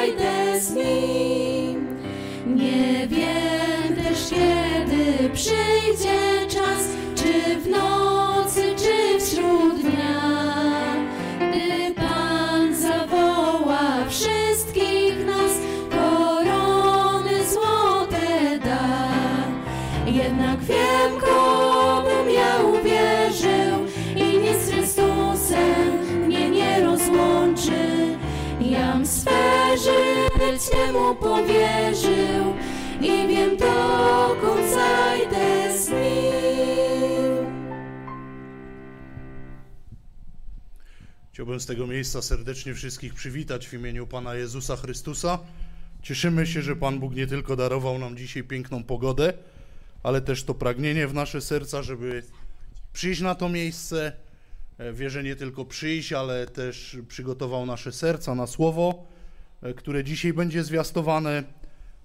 [0.00, 0.79] guide us
[41.40, 45.38] Chciałbym z tego miejsca serdecznie wszystkich przywitać w imieniu Pana Jezusa Chrystusa.
[46.02, 49.32] Cieszymy się, że Pan Bóg nie tylko darował nam dzisiaj piękną pogodę,
[50.02, 52.22] ale też to pragnienie w nasze serca, żeby
[52.92, 54.12] przyjść na to miejsce.
[54.78, 59.06] E, wierzę nie tylko przyjść, ale też przygotował nasze serca na słowo,
[59.62, 61.44] e, które dzisiaj będzie zwiastowane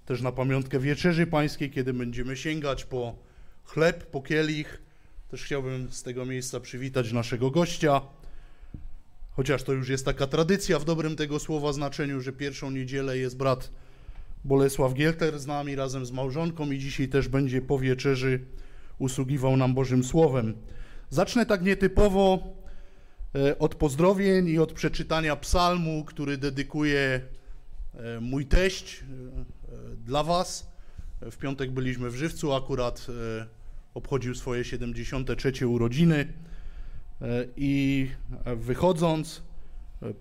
[0.05, 3.15] też na pamiątkę Wieczerzy Pańskiej, kiedy będziemy sięgać po
[3.63, 4.81] chleb, po kielich.
[5.31, 8.01] Też chciałbym z tego miejsca przywitać naszego gościa,
[9.35, 13.37] chociaż to już jest taka tradycja w dobrym tego słowa znaczeniu, że pierwszą niedzielę jest
[13.37, 13.71] brat
[14.45, 18.39] Bolesław Gielter z nami razem z małżonką i dzisiaj też będzie po wieczerzy
[18.99, 20.53] usługiwał nam Bożym Słowem.
[21.09, 22.53] Zacznę tak nietypowo
[23.35, 27.21] e, od pozdrowień i od przeczytania psalmu, który dedykuje
[27.93, 30.75] e, mój teść e, dla Was.
[31.21, 33.07] W piątek byliśmy w Żywcu, akurat
[33.93, 36.33] obchodził swoje 73 urodziny
[37.55, 38.09] i
[38.55, 39.41] wychodząc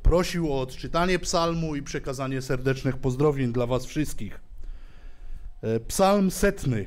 [0.02, 4.41] prosił o odczytanie psalmu i przekazanie serdecznych pozdrowień dla Was wszystkich.
[5.88, 6.87] Psalm setny.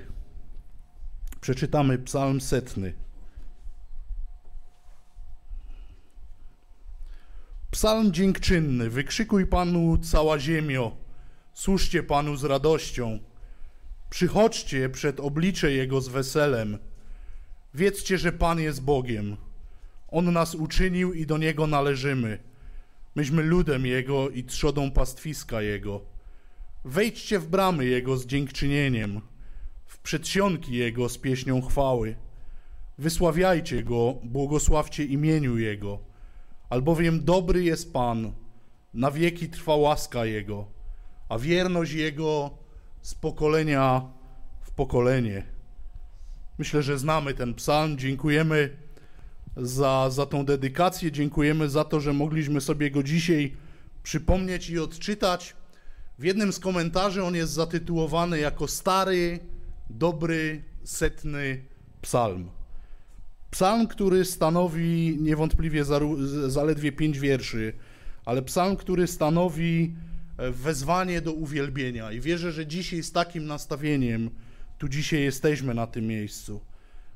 [1.42, 2.94] Przeczytamy psalm setny.
[7.72, 8.90] Psalm dziękczynny.
[8.90, 10.98] Wykrzykuj Panu cała ziemio.
[11.54, 13.20] Służcie Panu z radością.
[14.10, 16.78] Przychodźcie przed oblicze Jego z weselem.
[17.74, 19.38] Wiedzcie, że Pan jest Bogiem.
[20.08, 22.40] On nas uczynił i do Niego należymy.
[23.16, 26.02] Myśmy ludem Jego i trzodą pastwiska Jego.
[26.86, 29.22] Wejdźcie w bramy Jego z dziękczynieniem
[29.86, 32.16] w przedsionki Jego z pieśnią chwały.
[32.98, 36.00] Wysławiajcie Go, błogosławcie imieniu Jego,
[36.70, 38.34] albowiem dobry jest Pan,
[38.94, 40.68] na wieki trwa łaska Jego,
[41.30, 42.58] a wierność Jego
[43.02, 44.02] z pokolenia
[44.62, 45.44] w pokolenie.
[46.58, 47.98] Myślę, że znamy ten psalm.
[47.98, 48.78] Dziękujemy
[49.58, 53.54] za, za tą dedykację, dziękujemy za to, że mogliśmy sobie go dzisiaj
[54.04, 55.56] przypomnieć i odczytać.
[56.20, 59.40] W jednym z komentarzy on jest zatytułowany jako Stary
[59.90, 61.62] dobry, setny
[62.02, 62.50] psalm.
[63.52, 65.86] Psalm, który stanowi niewątpliwie
[66.48, 67.74] zaledwie pięć wierszy,
[68.26, 69.96] ale psalm, który stanowi
[70.38, 72.12] e, wezwanie do uwielbienia.
[72.12, 74.30] I wierzę, że dzisiaj z takim nastawieniem
[74.78, 76.62] tu dzisiaj jesteśmy na tym miejscu.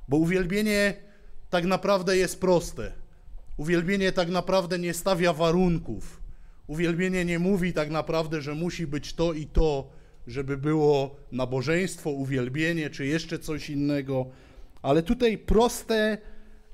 [0.07, 1.10] Bo uwielbienie
[1.51, 2.91] tak naprawdę jest proste.
[3.57, 6.21] Uwielbienie tak naprawdę nie stawia warunków.
[6.67, 9.89] Uwielbienie nie mówi tak naprawdę, że musi być to i to,
[10.27, 14.25] żeby było nabożeństwo, uwielbienie czy jeszcze coś innego,
[14.81, 16.17] ale tutaj proste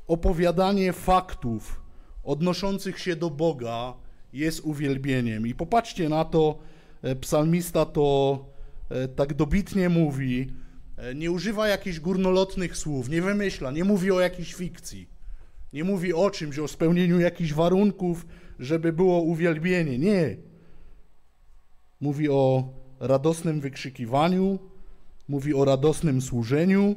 [0.08, 1.82] opowiadanie faktów
[2.24, 3.94] odnoszących się do Boga
[4.34, 5.48] jest uwielbieniem.
[5.48, 6.60] I popatrzcie na to,
[7.02, 8.46] e, psalmista to
[8.90, 10.52] e, tak dobitnie mówi,
[11.16, 15.10] nie używa jakichś górnolotnych słów, nie wymyśla, nie mówi o jakiejś fikcji,
[15.74, 18.26] nie mówi o czymś, o spełnieniu jakichś warunków,
[18.60, 19.98] żeby było uwielbienie.
[19.98, 20.38] Nie.
[22.02, 24.60] Mówi o radosnym wykrzykiwaniu,
[25.28, 26.96] mówi o radosnym służeniu,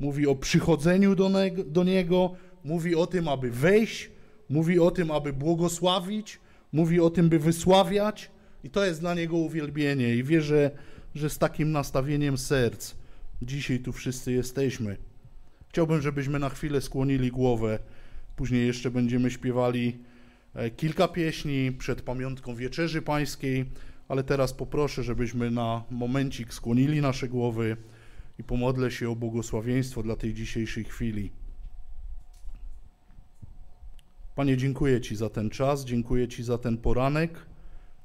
[0.00, 2.34] mówi o przychodzeniu do, ne do Niego,
[2.64, 4.10] mówi o tym, aby wejść,
[4.48, 6.40] mówi o tym, aby błogosławić,
[6.72, 8.30] mówi o tym, by wysławiać
[8.64, 10.70] i to jest dla Niego uwielbienie i wierzę,
[11.14, 13.01] że z takim nastawieniem serc
[13.42, 14.96] dzisiaj tu wszyscy jesteśmy.
[15.68, 17.78] Chciałbym, żebyśmy na chwilę skłonili głowę,
[18.36, 19.98] później jeszcze będziemy śpiewali
[20.54, 23.64] e, kilka pieśni przed pamiątką Wieczerzy Pańskiej,
[24.08, 27.76] ale teraz poproszę, żebyśmy na momencik skłonili nasze głowy
[28.38, 31.30] i pomodlę się o błogosławieństwo dla tej dzisiejszej chwili.
[34.34, 37.46] Panie, dziękuję Ci za ten czas, dziękuję Ci za ten poranek,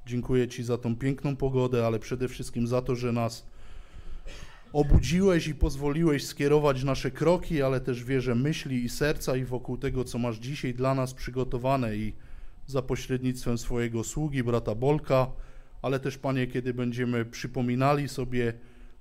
[0.06, 3.46] dziękuję Ci za tą piękną pogodę, ale przede wszystkim za to, że nas
[4.72, 10.04] obudziłeś i pozwoliłeś skierować nasze kroki, ale też wierzę myśli i serca i wokół tego,
[10.04, 12.12] co masz dzisiaj dla nas przygotowane i
[12.66, 15.26] za pośrednictwem swojego sługi, brata Bolka,
[15.82, 18.52] ale też, Panie, kiedy będziemy przypominali sobie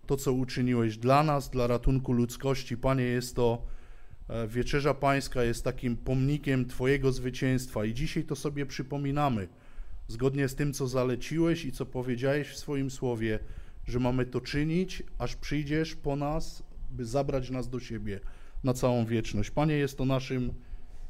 [0.05, 3.65] to, co uczyniłeś dla nas, dla ratunku ludzkości, Panie, jest to
[4.29, 9.47] e, Wieczerza Pańska, jest takim pomnikiem Twojego zwycięstwa i dzisiaj to sobie przypominamy,
[10.07, 13.39] zgodnie z tym, co zaleciłeś i co powiedziałeś w swoim słowie,
[13.87, 18.19] że mamy to czynić, aż przyjdziesz po nas, by zabrać nas do siebie
[18.63, 19.51] na całą wieczność.
[19.51, 20.53] Panie, jest to naszym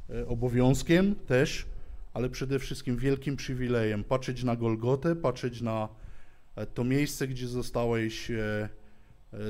[0.10, 1.66] e, obowiązkiem też,
[2.14, 5.90] ale przede wszystkim wielkim przywilejem patrzeć na Golgotę, patrzeć na
[6.56, 8.70] e, to miejsce, gdzie zostałeś e,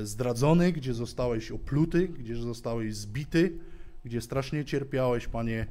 [0.02, 3.58] zdradzony, gdzie zostałeś opluty, gdzie zostałeś zbity,
[4.04, 5.66] gdzie strasznie cierpiałeś, Panie,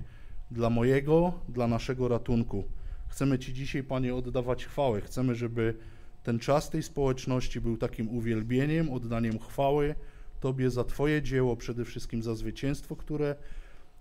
[0.52, 2.64] dla mojego, dla naszego ratunku.
[3.08, 5.02] Chcemy Ci dzisiaj, Panie, oddawać chwałę.
[5.02, 5.74] Chcemy, żeby
[6.28, 9.96] ten czas tej społeczności był takim uwielbieniem, oddaniem chwały
[10.40, 13.36] Tobie za Twoje dzieło, przede wszystkim za zwycięstwo, które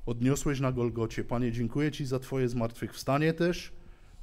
[0.06, 1.24] odniosłeś na Golgocie.
[1.24, 3.72] Panie, dziękuję Ci za Twoje zmartwychwstanie też,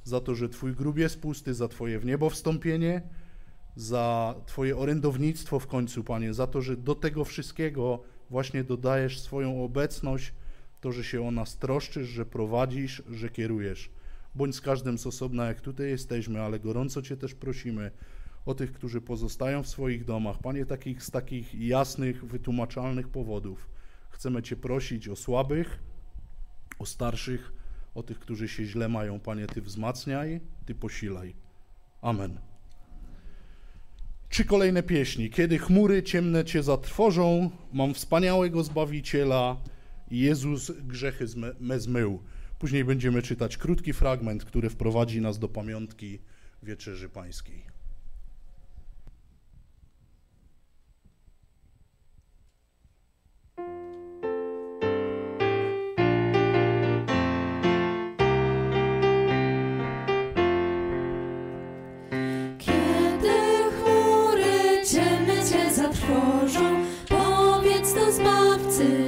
[0.04, 3.02] za to, że Twój grób jest pusty, za Twoje w niebo wstąpienie,
[3.76, 9.64] za Twoje orędownictwo w końcu, Panie, za to, że do tego wszystkiego właśnie dodajesz swoją
[9.64, 10.32] obecność,
[10.80, 13.90] to, że się o nas troszczysz, że prowadzisz, że kierujesz
[14.34, 17.90] bądź z każdym z osobna, jak tutaj jesteśmy, ale gorąco Cię też prosimy
[18.46, 20.38] o tych, którzy pozostają w swoich domach.
[20.38, 23.68] Panie, takich, z takich jasnych, wytłumaczalnych powodów.
[24.10, 25.82] Chcemy Cię prosić o słabych,
[26.78, 27.52] o starszych,
[27.94, 29.20] o tych, którzy się źle mają.
[29.20, 31.34] Panie, Ty wzmacniaj, Ty posilaj.
[32.02, 32.38] Amen.
[34.28, 35.30] Trzy kolejne pieśni.
[35.30, 39.56] Kiedy chmury ciemne Cię zatrwożą, mam wspaniałego Zbawiciela,
[40.10, 41.26] Jezus grzechy
[41.60, 42.22] me zmył.
[42.64, 46.18] Później będziemy czytać krótki fragment, który wprowadzi nas do pamiątki
[46.62, 47.66] Wieczerzy Pańskiej.
[67.08, 69.03] Powiedz do Zbawcy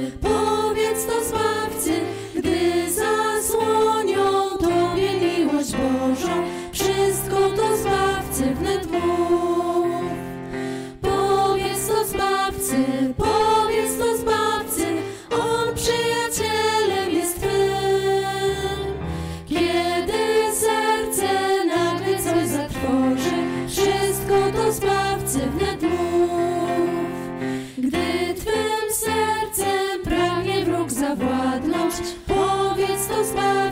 [33.23, 33.66] the.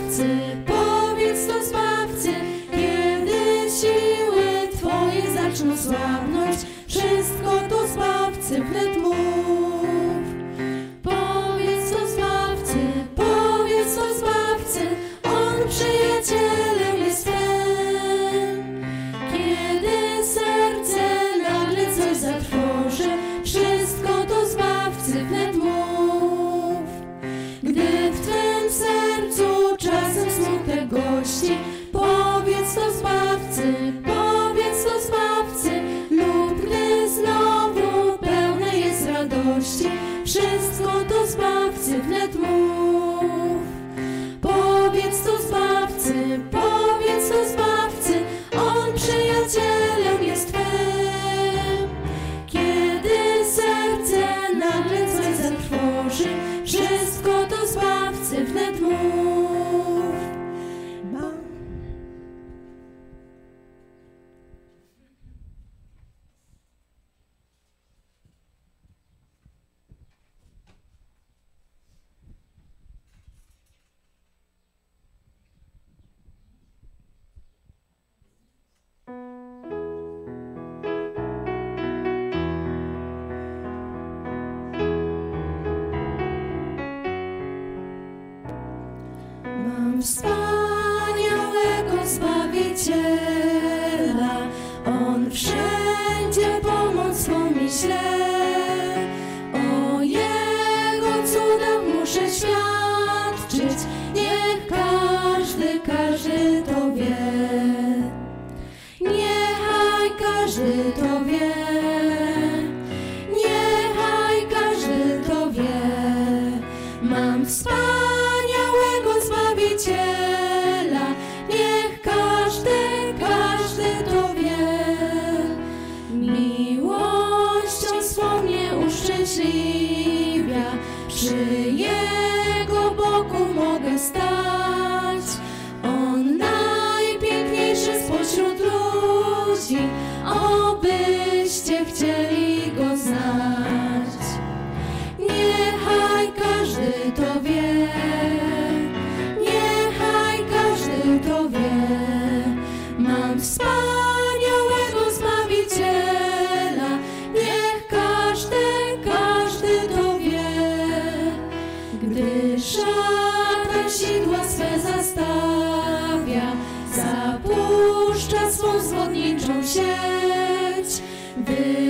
[171.46, 171.85] This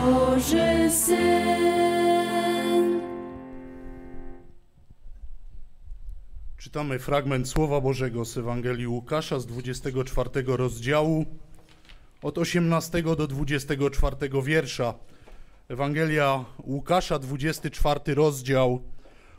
[0.00, 3.00] Boży Syn.
[6.56, 11.24] Czytamy fragment Słowa Bożego z Ewangelii Łukasza z 24 rozdziału
[12.22, 14.94] od 18 do 24 wiersza.
[15.68, 18.82] Ewangelia Łukasza, 24 rozdział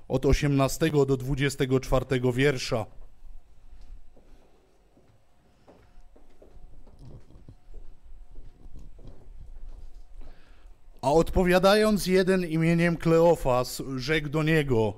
[0.07, 2.85] od 18 do 24 wiersza.
[11.01, 14.93] A odpowiadając jeden imieniem Kleofas, rzekł do niego: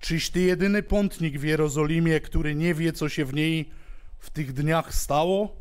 [0.00, 3.70] Czyś ty jedyny pątnik w Jerozolimie, który nie wie, co się w niej
[4.18, 5.56] w tych dniach stało?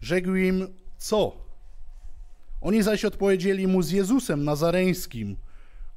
[0.00, 0.68] Rzekł im:
[0.98, 1.36] Co?
[2.60, 5.36] Oni zaś odpowiedzieli mu z Jezusem Nazareńskim,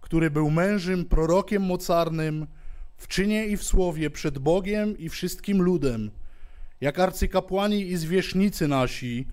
[0.01, 2.47] który był mężem, prorokiem mocarnym,
[2.97, 6.11] w czynie i w słowie przed Bogiem i wszystkim ludem.
[6.81, 9.27] Jak arcykapłani i zwierzchnicy nasi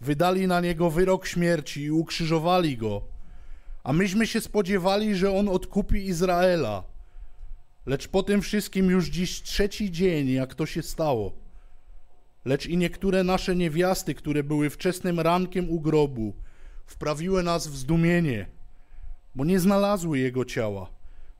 [0.00, 3.02] wydali na niego wyrok śmierci i ukrzyżowali go,
[3.84, 6.84] a myśmy się spodziewali, że on odkupi Izraela.
[7.86, 11.32] Lecz po tym wszystkim już dziś trzeci dzień, jak to się stało.
[12.44, 16.34] Lecz i niektóre nasze niewiasty, które były wczesnym rankiem u grobu,
[16.86, 18.46] wprawiły nas w zdumienie,
[19.34, 20.90] bo nie znalazły jego ciała.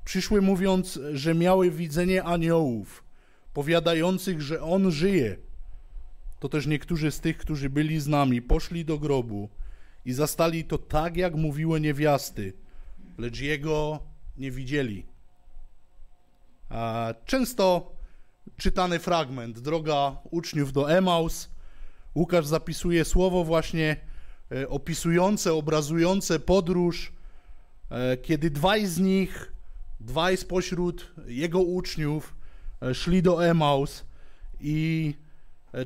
[0.05, 3.05] Przyszły mówiąc, że miały widzenie aniołów,
[3.55, 5.37] powiadających, że on żyje.
[6.41, 9.49] To też niektórzy z tych, którzy byli z nami, poszli do grobu
[10.05, 12.53] i zastali to tak, jak mówiły niewiasty,
[13.19, 14.01] lecz jego
[14.37, 15.07] nie widzieli.
[17.25, 17.93] Często
[18.57, 21.49] czytany fragment, droga uczniów do Emaus.
[22.15, 23.97] Łukasz zapisuje słowo właśnie
[24.53, 27.13] e, opisujące, obrazujące podróż,
[27.91, 29.53] e, kiedy dwaj z nich,
[30.01, 32.37] dwaj spośród jego uczniów
[32.83, 34.05] e, szli do Emaus
[34.61, 35.15] i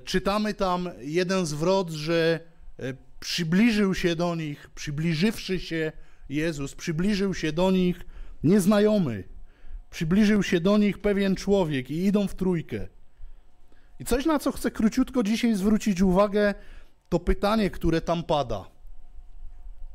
[0.05, 2.41] czytamy tam jeden zwrot, że
[2.79, 5.93] e, przybliżył się do nich, przybliżywszy się
[6.29, 8.07] Jezus, przybliżył się do nich
[8.45, 9.25] nieznajomy,
[9.91, 12.89] przybliżył się do nich pewien człowiek i idą w trójkę.
[13.99, 16.55] I coś, na co chcę króciutko dzisiaj zwrócić uwagę,
[17.09, 18.65] to pytanie, które tam pada.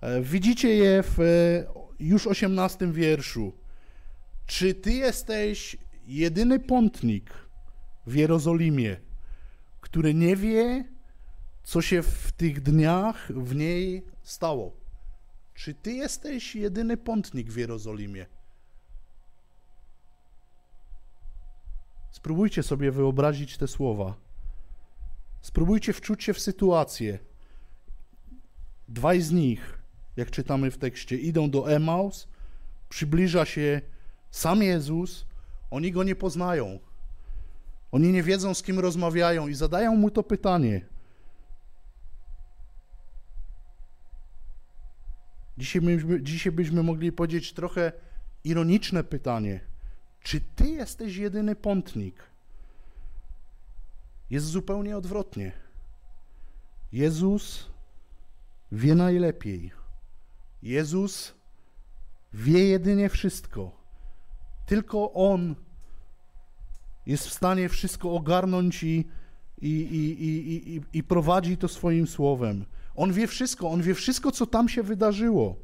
[0.01, 3.53] E, Widzicie je w e, już 18 wierszu.
[4.45, 7.33] Czy ty jesteś jedyny pątnik
[8.07, 9.06] w Jerozolimie,
[9.87, 10.85] który nie wie,
[11.63, 14.73] co się w tych dniach w niej stało?
[15.53, 18.25] Czy ty jesteś jedyny pątnik w Jerozolimie?
[22.11, 24.15] Spróbujcie sobie wyobrazić te słowa.
[25.41, 27.19] Spróbujcie wczuć się w sytuację.
[28.87, 29.79] Dwaj z nich,
[30.17, 32.27] jak czytamy w tekście, idą do Emaus,
[32.89, 33.81] przybliża się
[34.31, 35.25] sam Jezus,
[35.71, 36.79] oni go nie poznają.
[37.91, 40.85] Oni nie wiedzą, z kim rozmawiają i zadają mu to pytanie.
[45.57, 47.91] Dzisiaj byśmy, dzisiaj byśmy mogli powiedzieć trochę
[48.43, 49.59] ironiczne pytanie.
[50.21, 52.23] Czy ty jesteś jedyny pątnik?
[54.29, 55.51] Jest zupełnie odwrotnie.
[56.91, 57.69] Jezus
[58.71, 59.71] wie najlepiej.
[60.61, 61.33] Jezus
[62.33, 63.71] wie jedynie wszystko.
[64.65, 65.55] Tylko On
[67.07, 69.07] jest w stanie wszystko ogarnąć i,
[69.61, 72.65] i, i, i, i, i prowadzi to swoim słowem.
[72.95, 75.55] On wie wszystko, on wie wszystko, co tam się wydarzyło.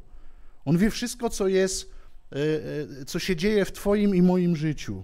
[0.66, 1.92] On wie wszystko, co jest,
[2.32, 2.36] e,
[3.02, 5.04] e, co się dzieje w Twoim i moim życiu.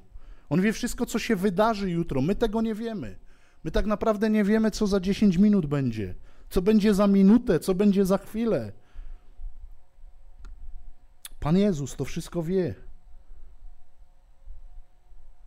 [0.50, 2.22] On wie wszystko, co się wydarzy jutro.
[2.22, 3.16] My tego nie wiemy.
[3.64, 6.16] My tak naprawdę nie wiemy, co za 10 minut będzie,
[6.50, 8.72] co będzie za minutę, co będzie za chwilę.
[11.40, 12.89] Pan Jezus to wszystko wie.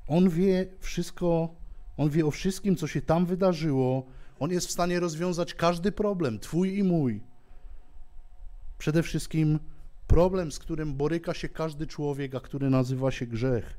[0.07, 1.55] On wie wszystko,
[1.97, 4.07] on wie o wszystkim, co się tam wydarzyło.
[4.41, 7.23] On jest w stanie rozwiązać każdy problem, twój i mój.
[8.79, 9.59] Przede wszystkim
[10.07, 13.79] problem, z którym boryka się każdy człowiek, a który nazywa się grzech.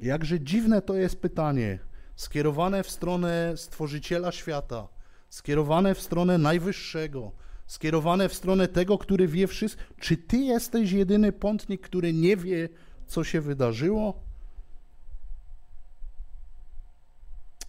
[0.00, 1.78] Jakże dziwne to jest pytanie,
[2.16, 4.88] skierowane w stronę Stworzyciela świata,
[5.28, 7.32] skierowane w stronę Najwyższego,
[7.66, 9.82] skierowane w stronę tego, który wie wszystko.
[10.00, 12.68] Czy Ty jesteś jedyny pątnik, który nie wie,
[13.08, 14.20] co się wydarzyło?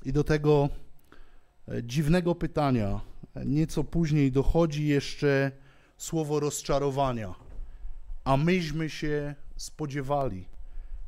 [0.06, 0.70] I do tego
[1.68, 3.02] e, dziwnego pytania
[3.46, 5.52] nieco później dochodzi jeszcze
[5.98, 7.36] słowo rozczarowania.
[8.24, 10.46] A myśmy się spodziewali,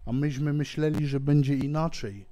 [0.06, 2.26] a myśmy myśleli, że będzie inaczej.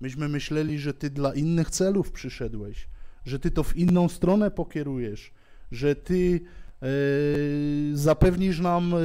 [0.00, 2.88] Myśmy myśleli, że ty dla innych celów przyszedłeś,
[3.26, 5.30] że ty to w inną stronę pokierujesz,
[5.72, 6.40] że ty
[6.82, 6.86] e,
[7.92, 8.98] zapewnisz nam e,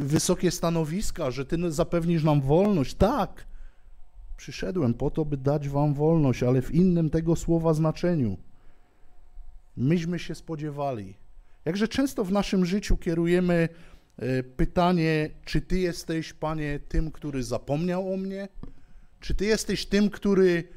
[0.00, 2.94] wysokie stanowiska, że ty zapewnisz nam wolność.
[2.94, 3.46] Tak,
[4.36, 8.36] przyszedłem po to, by dać wam wolność, ale w innym tego słowa znaczeniu.
[9.76, 11.16] Myśmy się spodziewali.
[11.64, 13.68] Jakże często w naszym życiu kierujemy
[14.56, 18.48] pytanie, czy Ty jesteś, Panie, tym, który zapomniał o mnie?
[19.20, 20.68] Czy Ty jesteś tym, który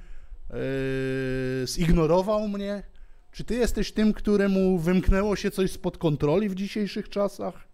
[1.66, 2.84] zignorował mnie?
[3.32, 7.69] Czy ty jesteś tym, któremu wymknęło się coś spod kontroli w dzisiejszych czasach?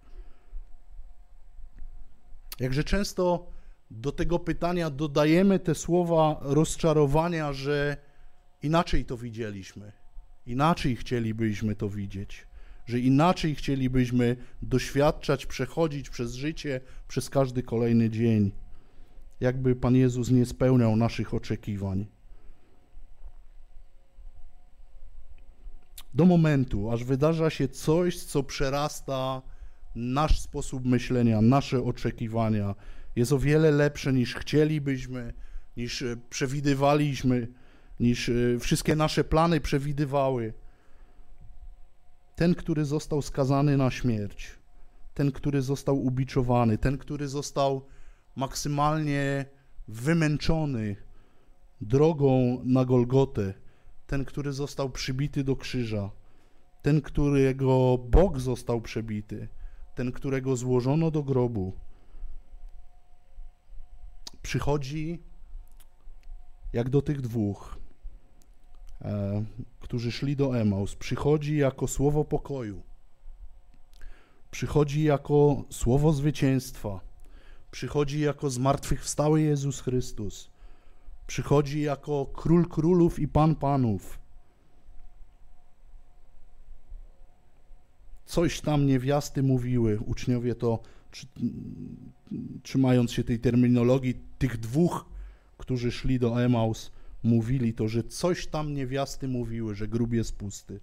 [2.59, 3.51] Jakże często
[3.91, 7.97] do tego pytania dodajemy te słowa rozczarowania, że
[8.61, 9.91] inaczej to widzieliśmy,
[10.45, 12.47] inaczej chcielibyśmy to widzieć,
[12.85, 18.51] że inaczej chcielibyśmy doświadczać, przechodzić przez życie, przez każdy kolejny dzień,
[19.39, 22.07] jakby Pan Jezus nie spełniał naszych oczekiwań.
[26.15, 29.41] do momentu, aż wydarza się coś, co przerasta
[29.95, 32.75] nasz sposób myślenia, nasze oczekiwania,
[33.15, 35.33] jest o wiele lepsze niż chcielibyśmy,
[35.77, 37.47] niż e, przewidywaliśmy,
[37.99, 40.53] niż e, wszystkie nasze plany przewidywały.
[42.35, 44.51] Ten, który został skazany na śmierć,
[45.13, 47.85] ten, który został ubiczowany, ten, który został
[48.35, 49.45] maksymalnie
[49.87, 50.95] wymęczony
[51.81, 53.53] drogą na Golgotę,
[54.07, 56.11] ten, który został przybity do krzyża,
[56.81, 59.47] ten, którego Bóg został przebity,
[59.95, 61.73] ten, którego złożono do grobu,
[64.41, 65.19] przychodzi
[66.73, 67.77] jak do tych dwóch,
[69.01, 69.45] e,
[69.79, 72.81] którzy szli do Emaus, przychodzi jako słowo pokoju,
[74.51, 76.99] przychodzi jako słowo zwycięstwa,
[77.71, 80.49] przychodzi jako zmartwychwstały Jezus Chrystus.
[81.27, 84.19] Przychodzi jako król królów i pan panów.
[88.25, 90.79] Coś tam niewiasty mówiły, uczniowie to,
[92.63, 95.05] trzymając się tej terminologii, tych dwóch,
[95.57, 96.91] którzy szli do Emaus,
[97.23, 100.79] mówili to, że coś tam niewiasty mówiły, że grób jest pusty.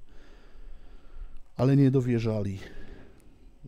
[1.56, 2.58] Ale nie dowierzali.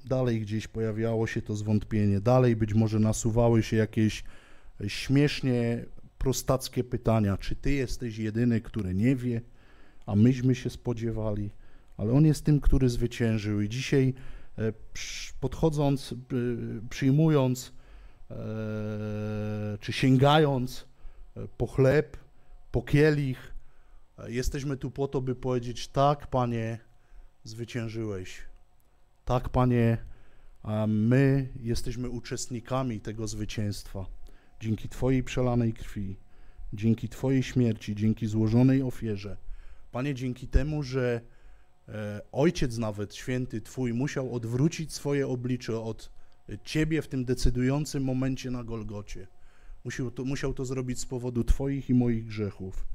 [0.04, 4.24] Dalej gdzieś pojawiało się to zwątpienie, dalej być może nasuwały się jakieś
[4.86, 5.84] śmiesznie
[6.18, 9.40] prostackie pytania, czy ty jesteś jedyny, który nie wie,
[10.06, 11.50] a myśmy się spodziewali,
[11.96, 14.14] ale on jest tym, który zwyciężył i dzisiaj
[14.58, 14.72] e,
[15.40, 16.16] podchodząc, e,
[16.90, 17.72] przyjmując
[18.30, 18.34] e,
[19.80, 20.86] czy sięgając
[21.56, 22.16] po chleb,
[22.72, 23.54] po kielich,
[24.26, 26.78] jesteśmy tu po to, by powiedzieć tak, Panie,
[27.44, 28.42] zwyciężyłeś.
[29.24, 29.98] Tak, Panie,
[30.88, 34.06] my jesteśmy uczestnikami tego zwycięstwa
[34.60, 36.16] dzięki Twojej przelanej krwi,
[36.72, 39.36] dzięki Twojej śmierci, dzięki złożonej ofierze.
[39.92, 41.20] Panie, dzięki temu, że
[42.32, 46.10] Ojciec nawet święty Twój musiał odwrócić swoje oblicze od
[46.64, 49.26] Ciebie w tym decydującym momencie na Golgocie.
[49.84, 52.86] Musiał to, musiał to zrobić z powodu Twoich i moich grzechów.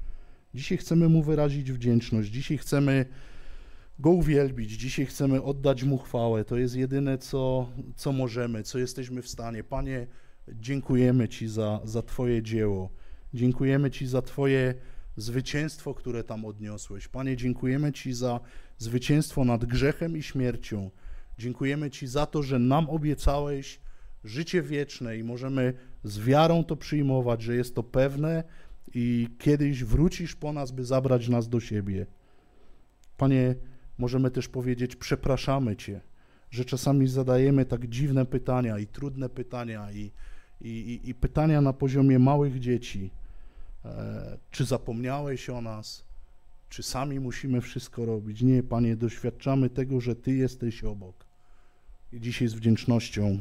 [0.53, 3.05] Dzisiaj chcemy Mu wyrazić wdzięczność, dzisiaj chcemy
[3.99, 6.45] Go uwielbić, dzisiaj chcemy oddać Mu chwałę.
[6.45, 9.63] To jest jedyne, co, co możemy, co jesteśmy w stanie.
[9.63, 10.07] Panie,
[10.47, 12.89] dziękujemy Ci za, za Twoje dzieło.
[13.33, 14.73] Dziękujemy Ci za Twoje
[15.17, 17.07] zwycięstwo, które tam odniosłeś.
[17.07, 18.39] Panie, dziękujemy Ci za
[18.79, 20.91] zwycięstwo nad grzechem i śmiercią.
[21.37, 23.79] Dziękujemy Ci za to, że nam obiecałeś
[24.23, 28.43] życie wieczne i możemy z wiarą to przyjmować, że jest to pewne
[28.93, 32.05] i kiedyś wrócisz po nas, by zabrać nas do siebie.
[33.17, 33.55] Panie,
[33.97, 36.01] możemy też powiedzieć: Przepraszamy Cię,
[36.51, 40.11] że czasami zadajemy tak dziwne pytania i trudne pytania i,
[40.61, 43.11] i, i pytania na poziomie małych dzieci.
[43.85, 46.08] E, czy zapomniałeś o nas?
[46.69, 48.41] Czy sami musimy wszystko robić?
[48.41, 51.25] Nie, Panie, doświadczamy tego, że Ty jesteś obok.
[52.13, 53.39] I dzisiaj z wdzięcznością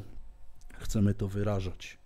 [0.78, 1.98] chcemy to wyrażać.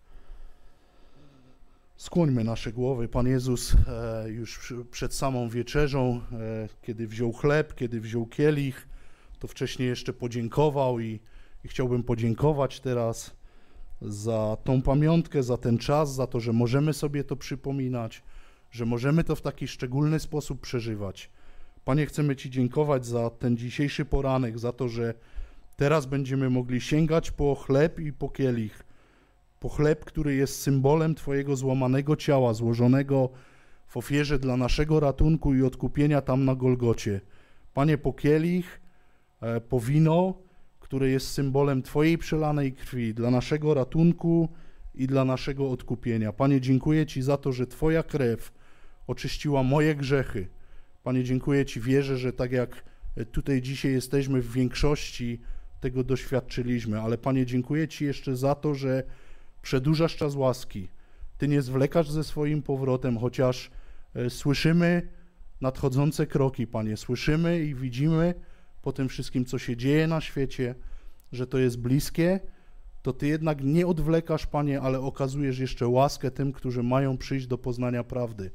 [1.97, 3.09] Skłońmy nasze głowy.
[3.09, 8.89] Pan Jezus e, już przed samą wieczerzą, e, kiedy wziął chleb, kiedy wziął kielich,
[9.39, 11.21] to wcześniej jeszcze podziękował i,
[11.65, 13.37] i chciałbym podziękować teraz
[14.01, 18.23] za tą pamiątkę, za ten czas, za to, że możemy sobie to przypominać,
[18.73, 21.31] że możemy to w taki szczególny sposób przeżywać.
[21.85, 25.15] Panie, chcemy Ci dziękować za ten dzisiejszy poranek, za to, że
[25.77, 28.85] teraz będziemy mogli sięgać po chleb i po kielich,
[29.61, 33.29] po chleb, który jest symbolem Twojego złamanego ciała, złożonego
[33.89, 37.21] w ofierze dla naszego ratunku i odkupienia tam na Golgocie.
[37.75, 38.81] Panie, po kielich,
[39.41, 40.35] e, po wino,
[40.81, 44.49] które jest symbolem Twojej przelanej krwi dla naszego ratunku
[44.95, 46.33] i dla naszego odkupienia.
[46.33, 48.53] Panie, dziękuję Ci za to, że Twoja krew
[49.07, 50.49] oczyściła moje grzechy.
[51.03, 52.85] Panie, dziękuję Ci, wierzę, że tak jak
[53.33, 55.41] tutaj dzisiaj jesteśmy, w większości
[55.81, 59.03] tego doświadczyliśmy, ale Panie, dziękuję Ci jeszcze za to, że
[59.62, 60.88] przedłużasz czas łaski.
[61.38, 63.71] Ty nie zwlekasz ze swoim powrotem, chociaż
[64.15, 65.09] e, słyszymy
[65.61, 68.35] nadchodzące kroki, Panie, słyszymy i widzimy
[68.83, 70.75] po tym wszystkim, co się dzieje na świecie,
[71.33, 72.41] że to jest bliskie,
[73.03, 77.59] to Ty jednak nie odwlekasz, Panie, ale okazujesz jeszcze łaskę tym, którzy mają przyjść do
[77.59, 78.51] poznania prawdy.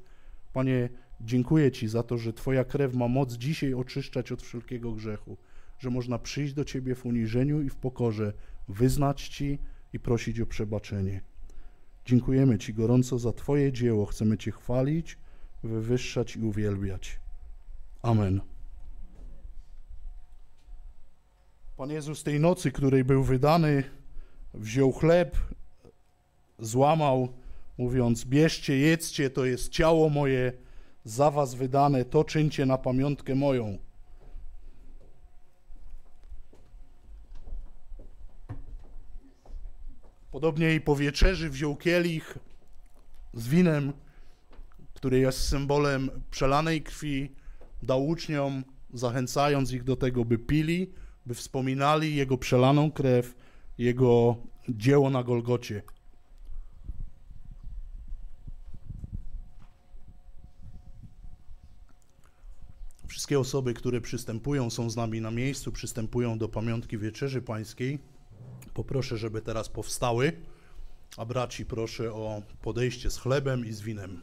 [0.57, 0.89] Panie,
[1.21, 5.37] dziękuję Ci za to, że Twoja krew ma moc dzisiaj oczyszczać od wszelkiego grzechu,
[5.79, 8.33] że można przyjść do Ciebie w uniżeniu i w pokorze,
[8.67, 9.59] wyznać Ci
[9.93, 11.21] i prosić o przebaczenie.
[12.05, 15.17] Dziękujemy Ci gorąco za Twoje dzieło, chcemy Cię chwalić,
[15.63, 17.19] wywyższać i uwielbiać.
[18.01, 18.41] Amen.
[21.77, 23.83] Pan Jezus tej nocy, której był wydany,
[24.53, 25.37] wziął chleb,
[26.59, 27.29] złamał,
[27.77, 30.53] mówiąc: Bierzcie, jedzcie, to jest ciało moje
[31.03, 33.77] za was wydane, to czyńcie na pamiątkę moją.
[40.31, 42.37] Podobnie i po wieczerzy wziął kielich
[43.33, 43.93] z winem,
[44.93, 47.31] który jest symbolem przelanej krwi,
[47.83, 48.63] dał uczniom,
[48.93, 50.91] zachęcając ich do tego, by pili,
[51.25, 53.35] by wspominali Jego przelaną krew,
[53.77, 54.37] Jego
[54.69, 55.81] dzieło na Golgocie.
[63.17, 67.99] Wszystkie osoby, które przystępują, są z nami na miejscu, przystępują do pamiątki Wieczerzy Pańskiej.
[68.73, 70.33] Poproszę, żeby teraz powstały,
[71.17, 74.21] a braci proszę o podejście z chlebem i z winem.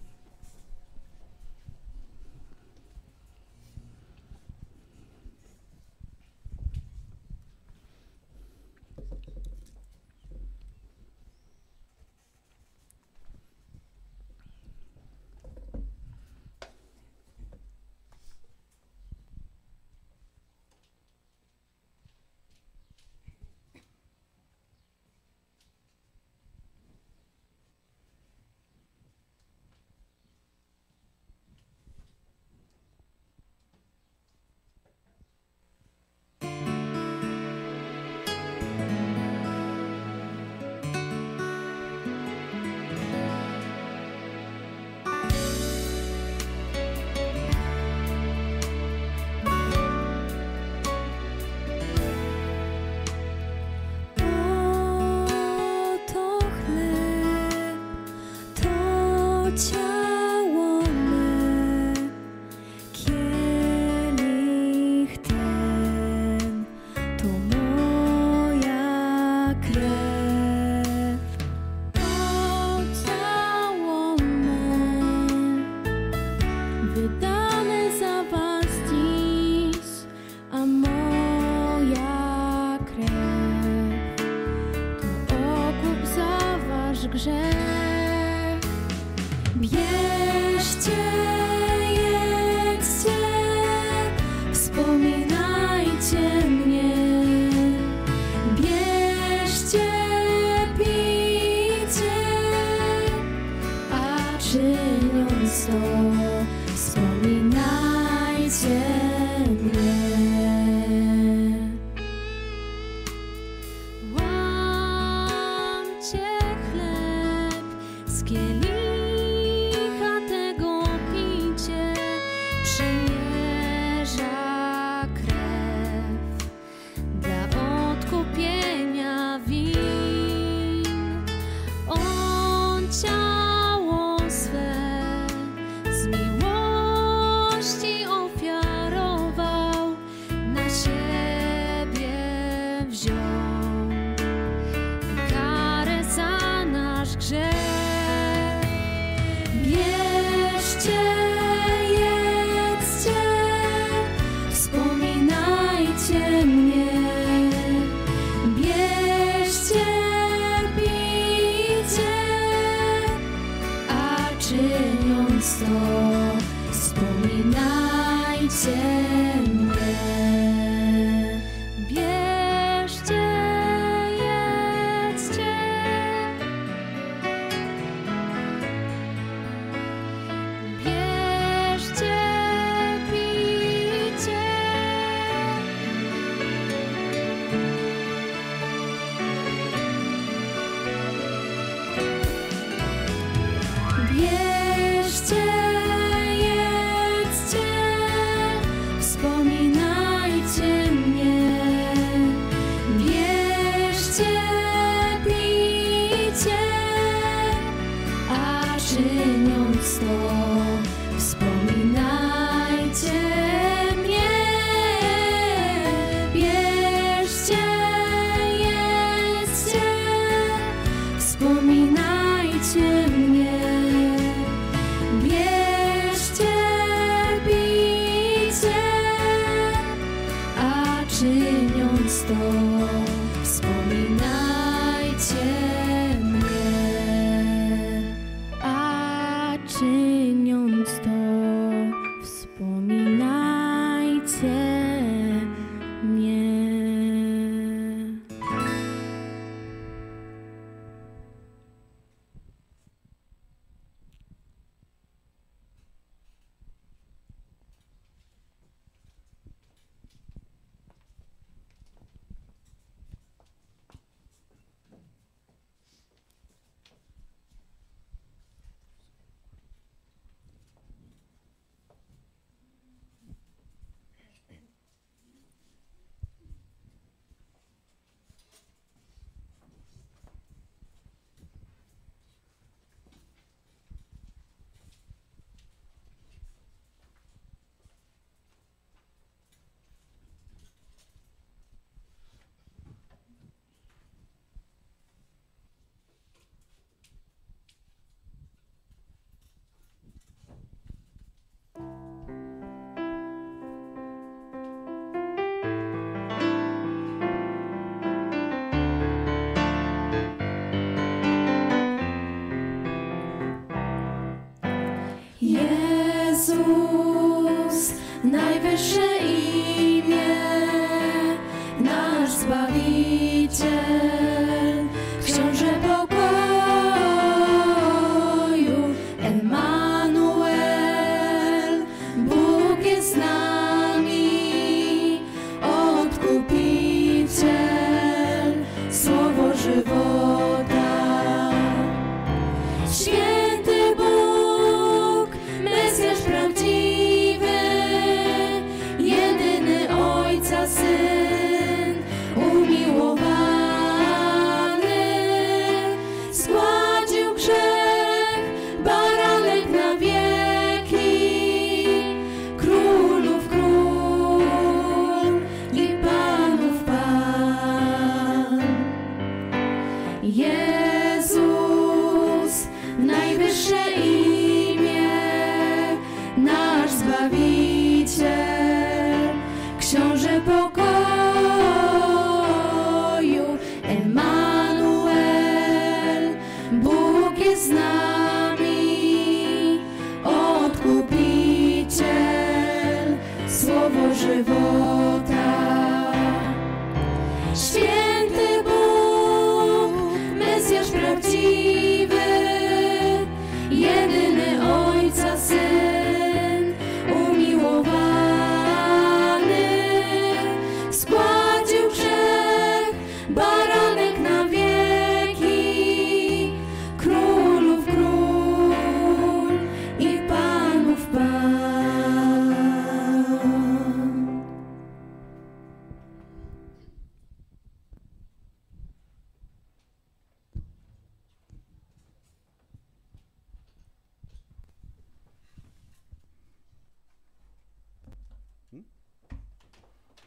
[59.56, 59.93] 悄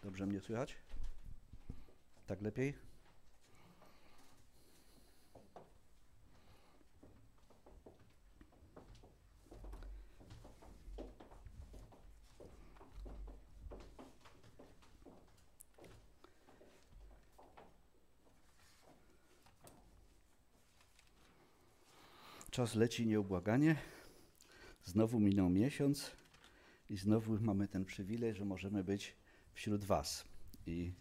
[0.08, 0.76] Dobrze mnie słychać?
[2.28, 2.74] Tak lepiej?
[22.52, 23.76] Czas leci nieubłaganie.
[24.84, 26.12] Znowu minął miesiąc
[26.90, 29.16] i znowu mamy ten przywilej, że możemy być
[29.58, 30.26] wśród Was
[30.66, 30.92] i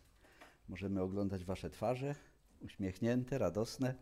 [0.69, 2.15] możemy oglądać Wasze twarze,
[2.61, 3.95] uśmiechnięte, radosne,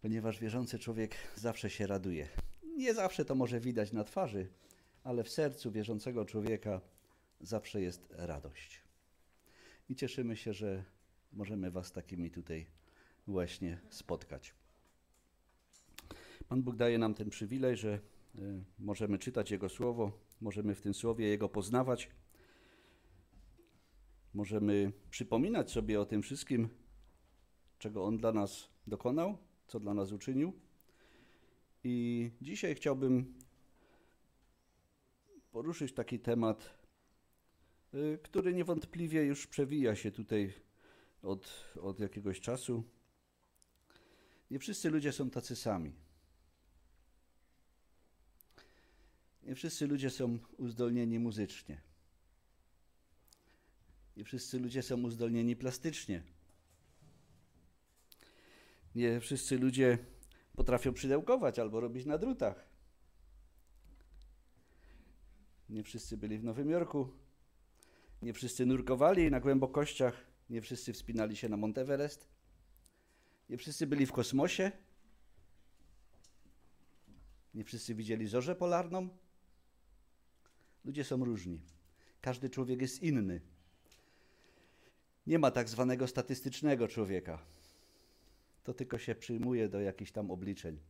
[0.00, 2.28] ponieważ wierzący człowiek zawsze się raduje.
[2.76, 4.48] Nie zawsze to może widać na twarzy,
[5.04, 6.80] ale w sercu wierzącego człowieka
[7.40, 8.82] zawsze jest radość.
[9.88, 10.84] I cieszymy się, że
[11.32, 12.66] możemy Was takimi tutaj
[13.26, 14.54] właśnie spotkać.
[16.48, 18.00] Pan Bóg daje nam ten przywilej, że
[18.38, 22.10] y, możemy czytać Jego Słowo, możemy w tym Słowie Jego poznawać,
[24.38, 26.68] możemy przypominać sobie o tym wszystkim,
[27.78, 30.52] czego On dla nas dokonał, co dla nas uczynił.
[31.84, 33.34] I dzisiaj chciałbym
[35.50, 36.78] poruszyć taki temat,
[37.94, 40.52] y, który niewątpliwie już przewija się tutaj
[41.22, 42.84] od, od jakiegoś czasu.
[44.50, 45.92] Nie wszyscy ludzie są tacy sami.
[49.42, 51.87] Nie wszyscy ludzie są uzdolnieni muzycznie.
[54.18, 56.22] Nie wszyscy ludzie są uzdolnieni plastycznie.
[58.94, 59.98] Nie wszyscy ludzie
[60.56, 62.68] potrafią przydełkować albo robić na drutach.
[65.68, 67.08] Nie wszyscy byli w Nowym Jorku.
[68.22, 70.26] Nie wszyscy nurkowali na głębokościach.
[70.50, 72.28] Nie wszyscy wspinali się na Monteverest.
[73.48, 74.72] Nie wszyscy byli w kosmosie.
[77.54, 79.08] Nie wszyscy widzieli zorzę polarną.
[80.84, 81.60] Ludzie są różni.
[82.20, 83.57] Każdy człowiek jest inny.
[85.28, 87.38] Nie ma tak zwanego statystycznego człowieka.
[88.64, 90.80] To tylko się przyjmuje do jakichś tam obliczeń.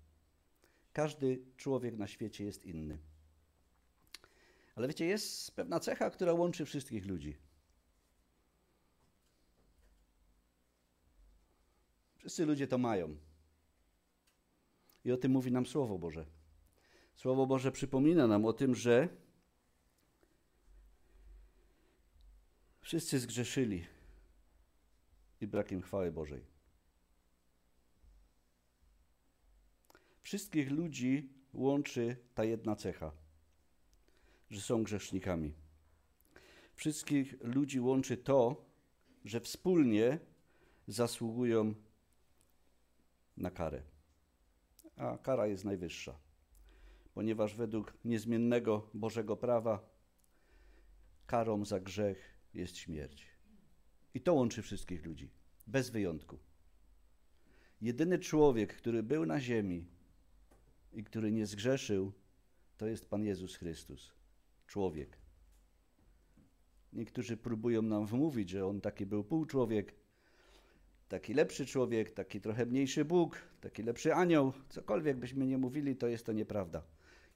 [0.93, 2.99] Każdy człowiek na świecie jest inny.
[4.77, 7.37] Ale wiecie, jest pewna cecha, która łączy wszystkich ludzi.
[12.17, 13.17] Wszyscy ludzie to mają.
[15.05, 16.27] I o tym mówi nam Słowo Boże.
[17.15, 19.09] Słowo Boże przypomina nam o tym, że
[22.81, 23.98] wszyscy zgrzeszyli
[25.41, 26.45] i brakiem chwały Bożej.
[30.23, 33.13] Wszystkich ludzi łączy ta jedna cecha,
[34.51, 35.55] że są grzesznikami.
[36.75, 38.65] Wszystkich ludzi łączy to,
[39.25, 40.19] że wspólnie
[40.87, 41.75] zasługują
[43.37, 43.83] na karę.
[44.97, 46.19] A kara jest najwyższa,
[47.15, 49.89] ponieważ według niezmiennego Bożego prawa
[51.27, 53.38] karą za grzech jest śmierć.
[54.15, 55.31] I to łączy wszystkich ludzi,
[55.67, 56.39] bez wyjątku.
[57.81, 59.87] Jedyny człowiek, który był na ziemi
[60.93, 62.13] i który nie zgrzeszył,
[62.77, 64.13] to jest Pan Jezus Chrystus,
[64.67, 65.19] człowiek.
[66.93, 69.95] Niektórzy próbują nam wmówić, że on taki był półczłowiek,
[71.09, 76.09] taki lepszy człowiek, taki trochę mniejszy Bóg, taki lepszy anioł, cokolwiek byśmy nie mówili, to
[76.09, 76.83] jest to nieprawda.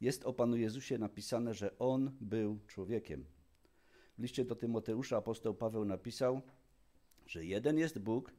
[0.01, 3.25] Jest o Panu Jezusie napisane, że On był człowiekiem.
[4.19, 6.43] W liście do Tymoteusza apostoł Paweł napisał,
[7.27, 8.33] że jeden jest Bóg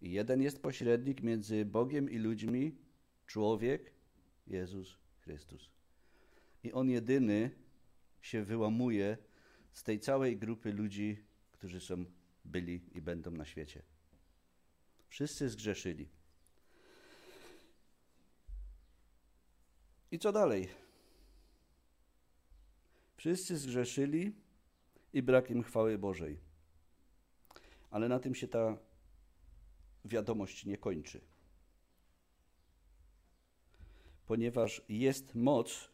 [0.00, 2.76] i jeden jest pośrednik między Bogiem i ludźmi,
[3.26, 3.92] człowiek,
[4.46, 5.70] Jezus Chrystus.
[6.62, 7.50] I On jedyny
[8.20, 9.18] się wyłamuje
[9.72, 12.04] z tej całej grupy ludzi, którzy są,
[12.44, 13.82] byli i będą na świecie.
[15.08, 16.08] Wszyscy zgrzeszyli.
[20.10, 20.68] I co dalej?
[23.16, 24.32] Wszyscy zgrzeszyli
[25.12, 26.47] i brakiem chwały Bożej.
[27.90, 28.78] Ale na tym się ta
[30.04, 31.20] wiadomość nie kończy.
[34.26, 35.90] Ponieważ jest moc,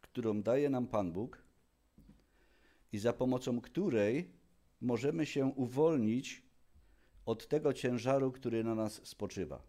[0.00, 1.42] którą daje nam Pan Bóg
[2.92, 4.30] i za pomocą której
[4.80, 6.42] możemy się uwolnić
[7.26, 9.62] od tego ciężaru, który na nas spoczywa.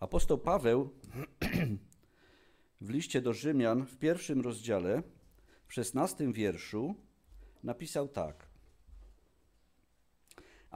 [0.00, 0.90] Apostoł Paweł
[2.80, 5.02] w liście do Rzymian w pierwszym rozdziale,
[5.66, 6.94] w szesnastym wierszu,
[7.62, 8.45] napisał tak.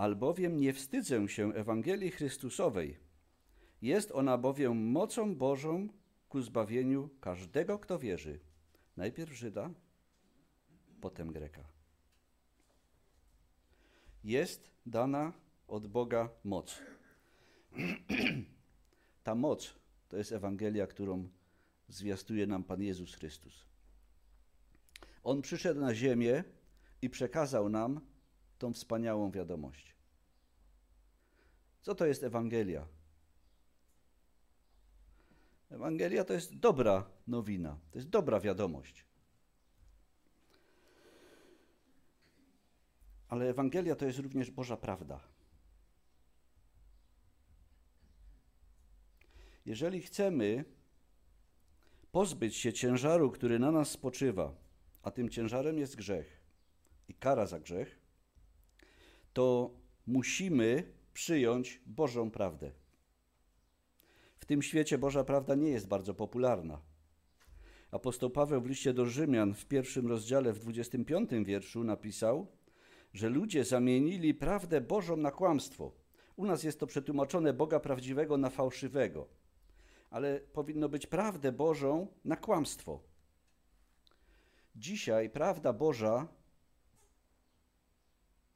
[0.01, 2.97] Albowiem nie wstydzę się Ewangelii Chrystusowej.
[3.83, 5.89] Jest ona bowiem mocą Bożą
[6.29, 8.41] ku zbawieniu każdego, kto wierzy.
[8.97, 9.71] Najpierw Żyda,
[11.01, 11.65] potem Greka
[14.25, 15.33] jest dana
[15.69, 16.81] od Boga moc.
[19.25, 19.75] Ta moc
[20.09, 21.29] to jest Ewangelia, którą
[21.89, 23.65] zwiastuje nam Pan Jezus Chrystus.
[25.23, 26.45] On przyszedł na ziemię
[27.03, 28.10] i przekazał nam
[28.61, 29.95] tą wspaniałą wiadomość.
[31.83, 32.87] Co to jest Ewangelia?
[35.71, 39.05] Ewangelia to jest dobra nowina, to jest dobra wiadomość.
[43.29, 45.21] Ale Ewangelia to jest również Boża prawda.
[49.67, 50.65] Jeżeli chcemy
[52.13, 54.55] pozbyć się ciężaru, który na nas spoczywa,
[55.03, 56.41] a tym ciężarem jest grzech
[57.09, 58.00] i kara za grzech,
[59.33, 59.71] to
[60.07, 62.73] musimy przyjąć Bożą prawdę.
[64.39, 66.81] W tym świecie Boża prawda nie jest bardzo popularna.
[67.91, 72.47] Apostoł Paweł w liście do Rzymian w pierwszym rozdziale w 25 wierszu napisał,
[73.13, 75.93] że ludzie zamienili prawdę Bożą na kłamstwo.
[76.37, 79.29] U nas jest to przetłumaczone Boga prawdziwego na fałszywego,
[80.11, 83.01] ale powinno być prawdę Bożą na kłamstwo.
[84.77, 86.29] Dzisiaj prawda Boża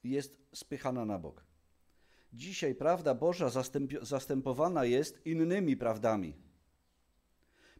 [0.09, 1.45] jest spychana na bok.
[2.33, 3.49] Dzisiaj prawda Boża
[4.01, 6.33] zastępowana jest innymi prawdami.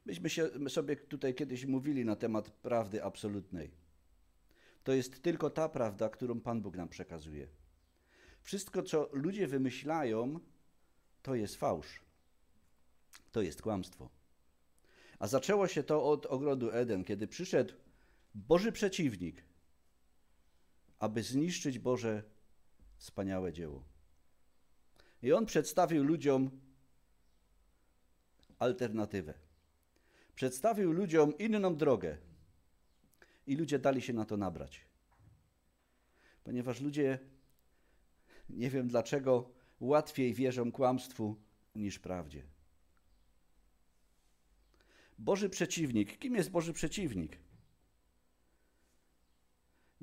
[0.06, 3.72] Myśmy się, my sobie tutaj kiedyś mówili na temat prawdy absolutnej.
[4.84, 7.48] To jest tylko ta prawda, którą Pan Bóg nam przekazuje.
[8.42, 10.40] Wszystko, co ludzie wymyślają,
[11.22, 12.02] to jest fałsz.
[13.32, 14.10] To jest kłamstwo.
[15.20, 17.74] A zaczęło się to od ogrodu Eden, kiedy przyszedł
[18.36, 19.44] Boży przeciwnik,
[21.00, 22.24] aby zniszczyć Boże
[22.98, 23.84] wspaniałe dzieło.
[25.22, 26.52] I on przedstawił ludziom
[28.60, 29.34] alternatywę.
[30.36, 32.18] Przedstawił ludziom inną drogę.
[33.48, 34.82] I ludzie dali się na to nabrać.
[36.44, 37.20] Ponieważ ludzie,
[38.50, 41.36] nie wiem dlaczego, łatwiej wierzą kłamstwu
[41.76, 42.44] niż prawdzie.
[45.20, 46.20] Boży przeciwnik.
[46.20, 47.38] Kim jest Boży przeciwnik?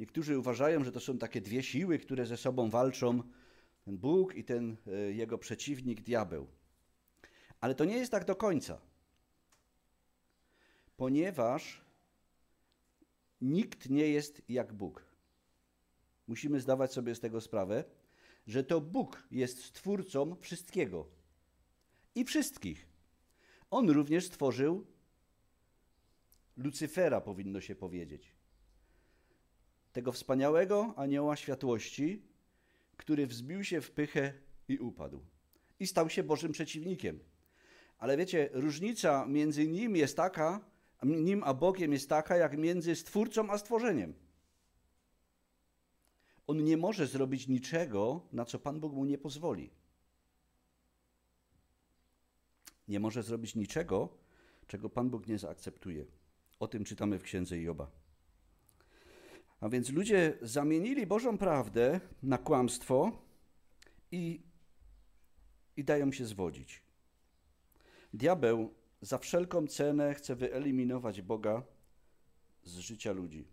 [0.03, 3.23] Niektórzy uważają, że to są takie dwie siły, które ze sobą walczą:
[3.85, 6.47] ten Bóg i ten e, jego przeciwnik, diabeł.
[7.61, 8.81] Ale to nie jest tak do końca,
[10.97, 11.85] ponieważ
[13.41, 15.05] nikt nie jest jak Bóg.
[16.27, 17.85] Musimy zdawać sobie z tego sprawę,
[18.47, 21.07] że to Bóg jest stwórcą wszystkiego
[22.15, 22.87] i wszystkich.
[23.71, 24.87] On również stworzył
[26.57, 28.42] Lucyfera, powinno się powiedzieć
[29.93, 32.23] tego wspaniałego anioła światłości,
[32.97, 34.33] który wzbił się w pychę
[34.69, 35.21] i upadł.
[35.81, 37.19] I stał się Bożym przeciwnikiem.
[37.99, 40.61] Ale wiecie, różnica między nim jest taka,
[41.03, 44.15] nim a Bogiem jest taka, jak między stwórcą a stworzeniem.
[46.47, 49.71] On nie może zrobić niczego, na co Pan Bóg mu nie pozwoli.
[52.89, 54.09] Nie może zrobić niczego,
[54.67, 56.07] czego Pan Bóg nie zaakceptuje.
[56.61, 58.02] O tym czytamy w księdze Joba.
[59.63, 63.13] A więc ludzie zamienili Bożą prawdę na kłamstwo
[64.13, 64.43] i,
[65.77, 66.83] i dają się zwodzić.
[68.15, 71.63] Diabeł za wszelką cenę chce wyeliminować Boga
[72.65, 73.49] z życia ludzi.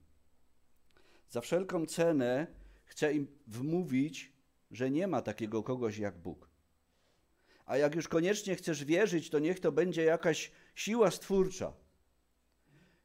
[1.29, 2.47] Za wszelką cenę
[2.85, 4.33] chce im wmówić,
[4.71, 6.49] że nie ma takiego kogoś jak Bóg.
[7.65, 11.73] A jak już koniecznie chcesz wierzyć, to niech to będzie jakaś siła stwórcza,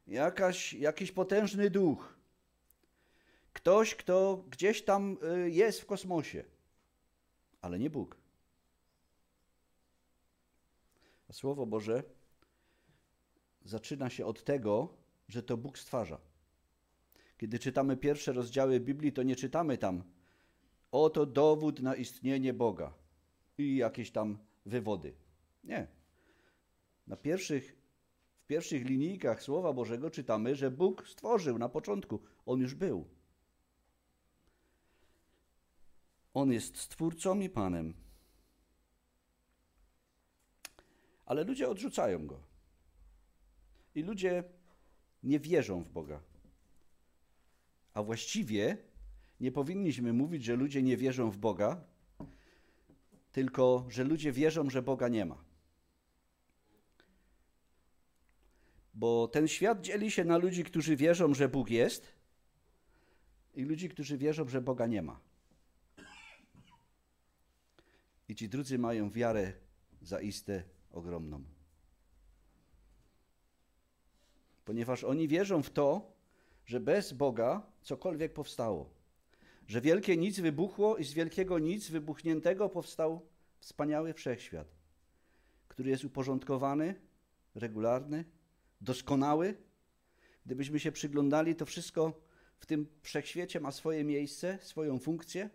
[0.07, 2.14] jakaś, jakiś potężny duch,
[3.55, 6.43] Ktoś, kto gdzieś tam y, jest w kosmosie,
[7.61, 8.17] ale nie Bóg.
[11.29, 12.03] A Słowo Boże
[13.65, 14.97] zaczyna się od tego,
[15.27, 16.19] że to Bóg stwarza.
[17.37, 20.03] Kiedy czytamy pierwsze rozdziały Biblii, to nie czytamy tam
[20.91, 22.93] oto dowód na istnienie Boga
[23.57, 25.13] i jakieś tam wywody.
[25.63, 25.87] Nie.
[27.07, 27.77] Na pierwszych,
[28.43, 32.21] w pierwszych linijkach Słowa Bożego czytamy, że Bóg stworzył na początku.
[32.45, 33.15] On już był.
[36.35, 37.93] On jest Stwórcą i Panem.
[41.25, 42.39] Ale ludzie odrzucają Go.
[43.95, 44.43] I ludzie
[45.23, 46.21] nie wierzą w Boga.
[47.93, 48.77] A właściwie
[49.39, 51.83] nie powinniśmy mówić, że ludzie nie wierzą w Boga,
[53.31, 55.43] tylko że ludzie wierzą, że Boga nie ma.
[58.93, 62.11] Bo ten świat dzieli się na ludzi, którzy wierzą, że Bóg jest,
[63.53, 65.19] i ludzi, którzy wierzą, że Boga nie ma.
[68.29, 69.53] I ci drudzy mają wiarę
[70.01, 71.43] zaiste ogromną.
[74.65, 76.13] Ponieważ oni wierzą w to,
[76.65, 78.89] że bez Boga cokolwiek powstało.
[79.67, 83.27] Że wielkie nic wybuchło i z wielkiego nic wybuchniętego powstał
[83.59, 84.67] wspaniały wszechświat,
[85.67, 86.95] który jest uporządkowany,
[87.55, 88.25] regularny,
[88.81, 89.57] doskonały.
[90.45, 92.21] Gdybyśmy się przyglądali, to wszystko
[92.57, 95.49] w tym wszechświecie ma swoje miejsce, swoją funkcję.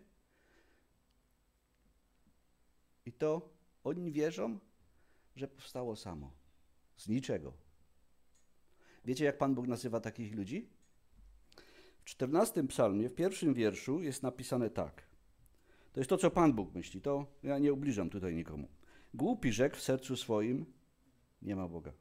[3.05, 3.49] I to
[3.83, 4.59] oni wierzą,
[5.35, 6.31] że powstało samo.
[6.97, 7.53] Z niczego.
[9.05, 10.69] Wiecie, jak Pan Bóg nazywa takich ludzi?
[12.01, 15.03] W czternastym psalmie, w pierwszym wierszu jest napisane tak.
[15.93, 17.01] To jest to, co Pan Bóg myśli.
[17.01, 18.67] To ja nie ubliżam tutaj nikomu.
[19.13, 20.65] Głupi rzekł w sercu swoim,
[21.41, 21.93] nie ma Boga.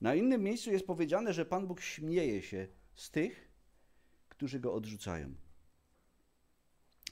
[0.00, 3.48] Na innym miejscu jest powiedziane, że Pan Bóg śmieje się z tych,
[4.28, 5.34] którzy go odrzucają.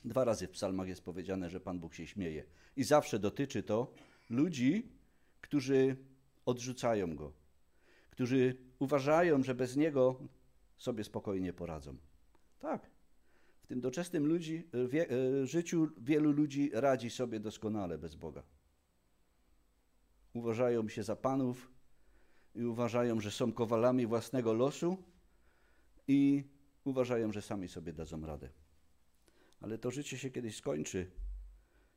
[0.05, 2.45] Dwa razy w psalmach jest powiedziane, że Pan Bóg się śmieje.
[2.77, 3.93] I zawsze dotyczy to
[4.31, 4.89] ludzi,
[5.41, 5.97] którzy
[6.47, 7.33] odrzucają go,
[8.11, 10.21] którzy uważają, że bez niego
[10.79, 11.97] sobie spokojnie poradzą.
[12.61, 12.91] Tak.
[13.63, 18.43] W tym doczesnym ludzi, wie, e, życiu wielu ludzi radzi sobie doskonale bez Boga.
[20.35, 21.71] Uważają się za panów
[22.55, 24.97] i uważają, że są kowalami własnego losu
[26.09, 26.45] i
[26.85, 28.64] uważają, że sami sobie dadzą radę.
[29.65, 31.11] Ale to życie się kiedyś skończy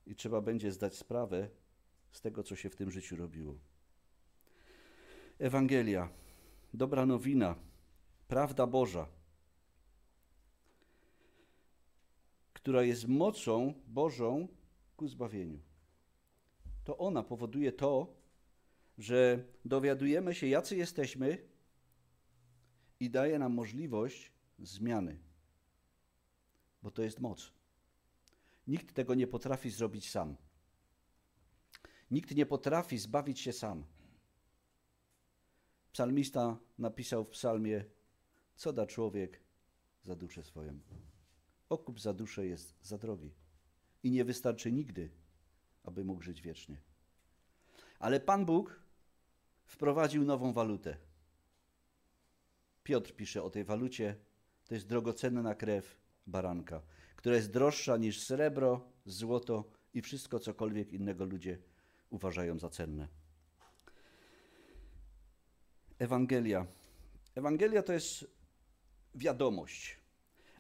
[0.06, 1.50] i trzeba będzie zdać sprawę
[2.12, 3.56] z tego, co się w tym życiu robiło.
[5.40, 6.10] Ewangelia,
[6.74, 7.56] dobra nowina,
[8.28, 9.08] prawda Boża,
[12.54, 14.48] która jest mocą Bożą
[14.98, 15.60] ku zbawieniu.
[16.84, 18.16] To ona powoduje to,
[18.98, 21.38] że dowiadujemy się, jacy jesteśmy
[23.00, 25.20] i daje nam możliwość zmiany,
[26.84, 27.57] bo to jest moc.
[28.68, 30.36] Nikt tego nie potrafi zrobić sam.
[32.12, 33.86] Nikt nie potrafi zbawić się sam.
[35.92, 37.86] Psalmista napisał w psalmie:
[38.56, 39.42] Co da człowiek
[40.06, 40.80] za duszę swoją?
[41.70, 43.34] Okup za duszę jest za drogi
[44.04, 45.10] i nie wystarczy nigdy,
[45.84, 46.82] aby mógł żyć wiecznie.
[48.00, 48.80] Ale Pan Bóg
[49.66, 50.98] wprowadził nową walutę.
[52.84, 54.16] Piotr pisze o tej walucie:
[54.66, 55.98] to jest drogocenna krew
[56.28, 56.82] baranka,
[57.18, 59.64] która jest droższa niż srebro, złoto
[59.94, 61.58] i wszystko cokolwiek innego ludzie
[62.10, 63.08] uważają za cenne.
[66.00, 66.66] Ewangelia.
[67.36, 68.26] Ewangelia to jest
[69.16, 69.98] wiadomość,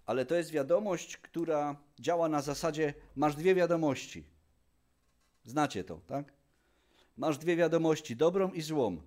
[0.05, 4.23] ale to jest wiadomość, która działa na zasadzie: masz dwie wiadomości.
[5.43, 6.33] Znacie to, tak?
[7.17, 9.01] Masz dwie wiadomości, dobrą i złą.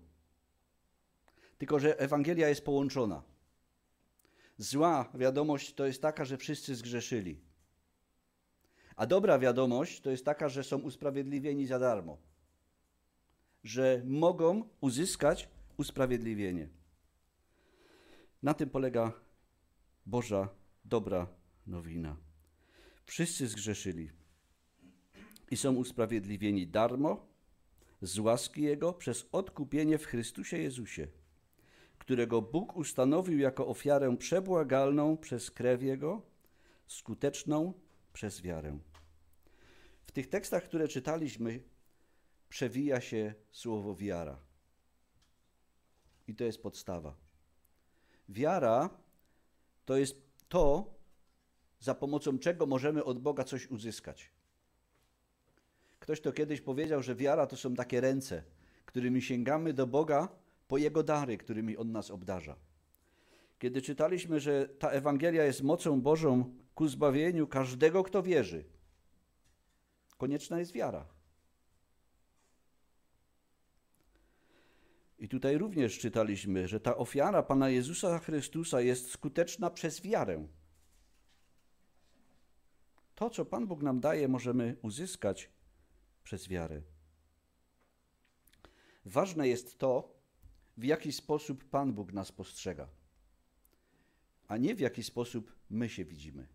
[1.59, 3.22] Tylko, że Ewangelia jest połączona.
[4.61, 7.40] Zła wiadomość to jest taka, że wszyscy zgrzeszyli.
[8.96, 12.18] A dobra wiadomość to jest taka, że są usprawiedliwieni za darmo.
[13.64, 16.68] Że mogą uzyskać usprawiedliwienie.
[18.42, 19.12] Na tym polega
[20.06, 20.48] Boża
[20.84, 21.26] dobra
[21.66, 22.16] nowina.
[23.06, 24.11] Wszyscy zgrzeszyli
[25.50, 27.26] i są usprawiedliwieni darmo
[28.02, 31.08] z łaski Jego przez odkupienie w Chrystusie Jezusie,
[32.11, 36.22] którego Bóg ustanowił jako ofiarę przebłagalną przez krew Jego,
[36.86, 37.72] skuteczną
[38.12, 38.78] przez wiarę.
[40.04, 41.62] W tych tekstach, które czytaliśmy,
[42.48, 44.38] przewija się słowo wiara.
[46.28, 47.14] I to jest podstawa.
[48.28, 48.90] Wiara
[49.84, 50.94] to jest to,
[51.80, 54.30] za pomocą czego możemy od Boga coś uzyskać.
[55.98, 58.42] Ktoś to kiedyś powiedział, że wiara to są takie ręce,
[58.86, 60.39] którymi sięgamy do Boga
[60.70, 62.56] po Jego dary, którymi On nas obdarza.
[63.58, 68.64] Kiedy czytaliśmy, że ta Ewangelia jest mocą Bożą ku zbawieniu każdego, kto wierzy,
[70.18, 71.06] konieczna jest wiara.
[75.18, 80.46] I tutaj również czytaliśmy, że ta ofiara Pana Jezusa Chrystusa jest skuteczna przez wiarę.
[83.14, 85.50] To, co Pan Bóg nam daje, możemy uzyskać
[86.24, 86.82] przez wiarę.
[89.04, 90.19] Ważne jest to,
[90.81, 92.89] w jaki sposób Pan Bóg nas postrzega,
[94.49, 96.49] a nie w jaki sposób my się widzimy.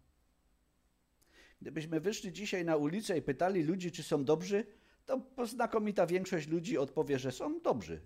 [1.62, 4.66] Gdybyśmy wyszli dzisiaj na ulicę i pytali ludzi, czy są dobrzy,
[5.06, 8.02] to znakomita większość ludzi odpowie, że są dobrzy.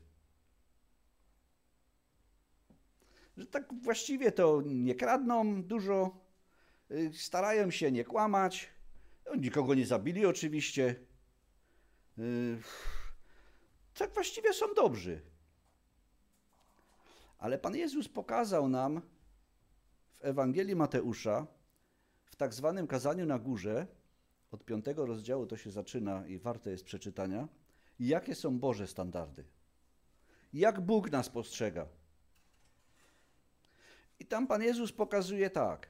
[3.37, 6.25] Że tak właściwie to nie kradną dużo,
[6.91, 8.69] y, starają się nie kłamać,
[9.25, 10.95] no, nikogo nie zabili oczywiście.
[12.17, 12.61] Y,
[13.93, 15.28] tak właściwie są dobrzy.
[17.39, 19.01] Ale Pan Jezus pokazał nam
[20.13, 21.47] w Ewangelii Mateusza,
[22.25, 23.87] w tak zwanym kazaniu na górze,
[24.51, 27.47] od piątego rozdziału to się zaczyna i warte jest przeczytania,
[27.99, 29.45] jakie są Boże standardy.
[30.53, 31.87] Jak Bóg nas postrzega.
[34.19, 35.89] I tam Pan Jezus pokazuje tak.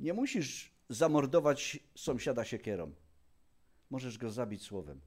[0.00, 2.94] Nie musisz zamordować sąsiada siekierą.
[3.90, 5.00] Możesz go zabić słowem.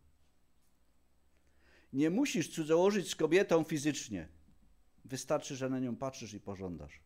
[1.94, 4.39] Nie musisz cudzołożyć z kobietą fizycznie.
[5.10, 7.02] Wystarczy, że na nią patrzysz i pożądasz.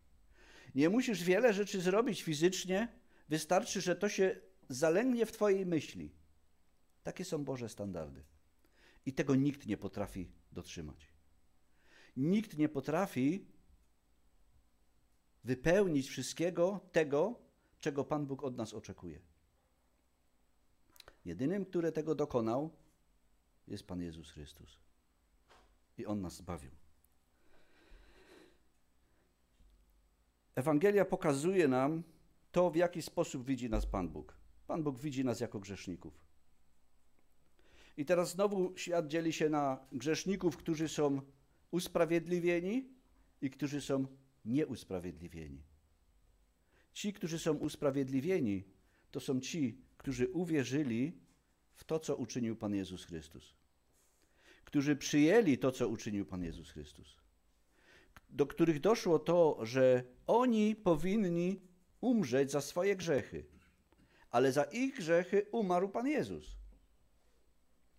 [0.75, 2.87] Nie musisz wiele rzeczy zrobić fizycznie,
[3.29, 4.39] wystarczy, że to się
[4.69, 6.11] zalęgnie w Twojej myśli.
[7.03, 8.23] Takie są Boże standardy.
[9.05, 11.07] I tego nikt nie potrafi dotrzymać.
[12.17, 13.47] Nikt nie potrafi
[15.43, 17.39] wypełnić wszystkiego tego,
[17.79, 19.21] czego Pan Bóg od nas oczekuje.
[21.25, 22.75] Jedynym, który tego dokonał,
[23.67, 24.79] jest Pan Jezus Chrystus.
[25.97, 26.82] I On nas zbawił.
[30.55, 32.03] Ewangelia pokazuje nam
[32.51, 34.37] to, w jaki sposób widzi nas Pan Bóg.
[34.67, 36.13] Pan Bóg widzi nas jako grzeszników.
[37.97, 41.21] I teraz znowu świat dzieli się na grzeszników, którzy są
[41.71, 42.89] usprawiedliwieni
[43.41, 44.07] i którzy są
[44.45, 45.63] nieusprawiedliwieni.
[46.93, 48.63] Ci, którzy są usprawiedliwieni,
[49.11, 51.13] to są ci, którzy uwierzyli
[51.73, 53.53] w to, co uczynił Pan Jezus Chrystus.
[54.65, 57.22] Którzy przyjęli to, co uczynił Pan Jezus Chrystus.
[58.33, 61.61] Do których doszło to, że oni powinni
[62.01, 63.45] umrzeć za swoje grzechy,
[64.29, 66.57] ale za ich grzechy umarł Pan Jezus.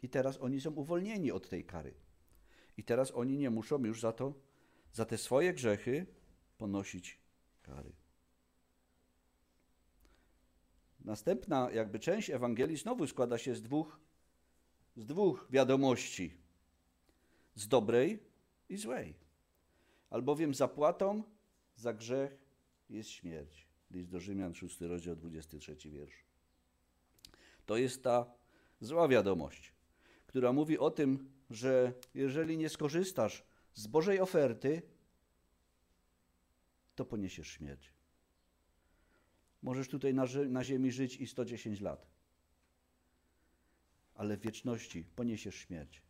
[0.02, 1.94] I teraz oni są uwolnieni od tej kary.
[2.76, 4.34] I teraz oni nie muszą już za to,
[4.92, 6.06] za te swoje grzechy
[6.58, 7.18] ponosić
[7.62, 7.92] kary.
[11.00, 14.00] Następna jakby część Ewangelii znowu składa się z dwóch,
[14.96, 16.36] z dwóch wiadomości.
[17.54, 18.22] Z dobrej
[18.68, 19.23] i złej.
[20.14, 21.22] Albowiem zapłatą
[21.76, 22.38] za grzech
[22.90, 23.66] jest śmierć.
[23.90, 26.24] List do Rzymian, 6 rozdział, 23 wiersz.
[27.66, 28.34] To jest ta
[28.80, 29.72] zła wiadomość,
[30.26, 33.44] która mówi o tym, że jeżeli nie skorzystasz
[33.74, 34.82] z Bożej oferty,
[36.94, 37.92] to poniesiesz śmierć.
[39.62, 42.06] Możesz tutaj na, na ziemi żyć i 110 lat,
[44.14, 46.02] ale w wieczności poniesiesz śmierć.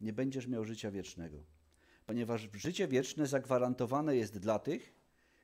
[0.00, 1.55] Nie będziesz miał życia wiecznego,
[2.06, 4.94] ponieważ życie wieczne zagwarantowane jest dla tych,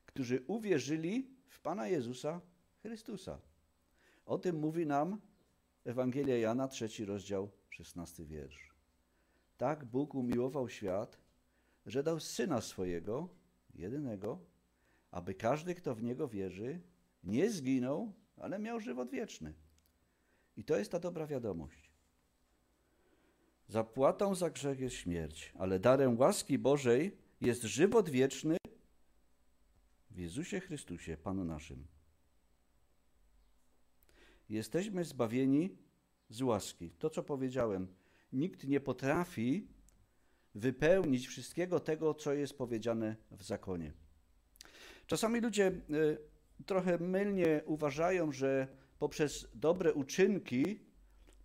[0.06, 2.40] którzy uwierzyli w Pana Jezusa
[2.82, 3.40] Chrystusa.
[4.26, 5.20] O tym mówi nam
[5.84, 8.74] Ewangelia Jana, trzeci rozdział, szesnasty wiersz.
[9.56, 11.18] Tak Bóg umiłował świat,
[11.86, 13.28] że dał Syna swojego,
[13.74, 14.38] jedynego,
[15.10, 16.80] aby każdy, kto w Niego wierzy,
[17.24, 19.54] nie zginął, ale miał żywot wieczny.
[20.56, 21.81] I to jest ta dobra wiadomość.
[23.72, 28.56] Zapłatą za grzech jest śmierć, ale darem łaski Bożej jest żywot wieczny
[30.10, 31.86] w Jezusie Chrystusie, Panu naszym.
[34.48, 35.76] Jesteśmy zbawieni
[36.28, 36.90] z łaski.
[36.90, 37.86] To, co powiedziałem,
[38.32, 39.68] nikt nie potrafi
[40.54, 43.92] wypełnić wszystkiego tego, co jest powiedziane w zakonie.
[45.06, 46.18] Czasami ludzie y,
[46.66, 48.68] trochę mylnie uważają, że
[48.98, 50.91] poprzez dobre uczynki,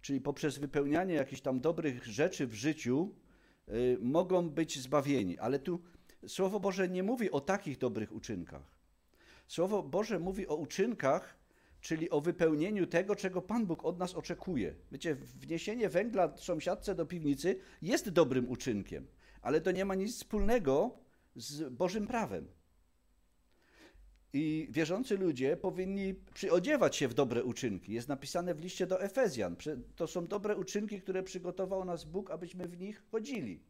[0.02, 3.16] czyli poprzez wypełnianie jakichś tam dobrych rzeczy w życiu,
[3.70, 5.38] y, mogą być zbawieni.
[5.38, 5.82] Ale tu
[6.28, 8.72] Słowo Boże nie mówi o takich dobrych uczynkach.
[9.48, 11.38] Słowo Boże mówi o uczynkach,
[11.82, 14.76] czyli o wypełnieniu tego, czego Pan Bóg od nas oczekuje.
[14.92, 19.08] Wiecie, wniesienie węgla sąsiadce do piwnicy jest dobrym uczynkiem,
[19.42, 21.00] ale to nie ma nic wspólnego
[21.36, 22.48] z Bożym prawem.
[24.34, 27.94] I wierzący ludzie powinni przyodziewać się w dobre uczynki.
[27.94, 29.56] Jest napisane w liście do Efezjan.
[29.96, 33.64] To są dobre uczynki, które przygotował nas Bóg, abyśmy w nich chodzili.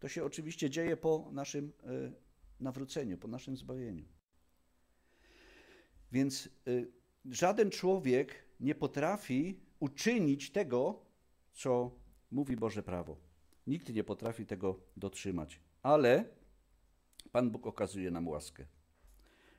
[0.00, 2.12] To się oczywiście dzieje po naszym e,
[2.60, 4.04] nawróceniu, po naszym zbawieniu.
[6.12, 6.70] Więc e,
[7.24, 11.04] żaden człowiek nie potrafi uczynić tego,
[11.52, 11.90] co
[12.30, 13.16] mówi Boże prawo.
[13.66, 15.60] Nikt nie potrafi tego dotrzymać.
[15.82, 16.24] Ale
[17.32, 18.66] Pan Bóg okazuje nam łaskę.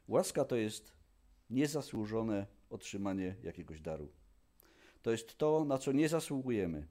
[0.07, 0.93] Łaska to jest
[1.49, 4.11] niezasłużone otrzymanie jakiegoś daru.
[5.01, 6.87] To jest to, na co nie zasługujemy,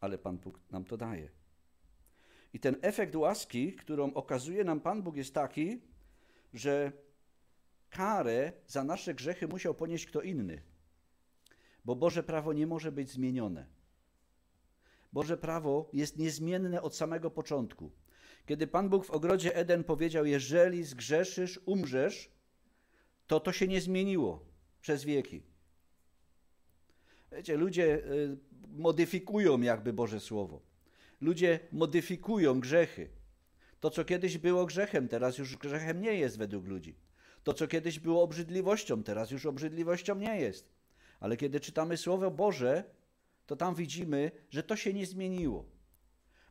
[0.00, 1.30] ale Pan Bóg nam to daje.
[2.52, 5.80] I ten efekt łaski, którą okazuje nam Pan Bóg, jest taki,
[6.54, 6.92] że
[7.90, 10.62] karę za nasze grzechy musiał ponieść kto inny.
[11.84, 13.66] Bo Boże prawo nie może być zmienione.
[15.12, 17.90] Boże prawo jest niezmienne od samego początku.
[18.46, 22.35] Kiedy Pan Bóg w ogrodzie Eden powiedział: Jeżeli zgrzeszysz, umrzesz,
[23.26, 24.44] to to się nie zmieniło
[24.80, 25.42] przez wieki.
[27.32, 28.36] Wiecie, ludzie y,
[28.68, 30.60] modyfikują jakby Boże Słowo.
[31.20, 33.08] Ludzie modyfikują grzechy.
[33.80, 36.96] To, co kiedyś było grzechem, teraz już grzechem nie jest według ludzi.
[37.42, 40.74] To, co kiedyś było obrzydliwością, teraz już obrzydliwością nie jest.
[41.20, 42.84] Ale kiedy czytamy Słowo Boże,
[43.46, 45.64] to tam widzimy, że to się nie zmieniło.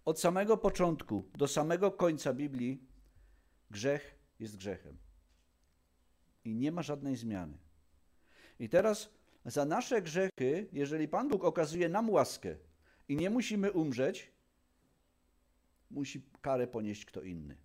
[0.05, 2.83] Od samego początku do samego końca Biblii
[3.71, 5.04] grzech jest grzechem
[6.45, 7.57] i nie ma żadnej zmiany.
[8.59, 9.09] I teraz
[9.45, 12.55] za nasze grzechy, jeżeli Pan Bóg okazuje nam łaskę
[13.07, 14.31] i nie musimy umrzeć,
[15.91, 17.57] musi karę ponieść kto inny.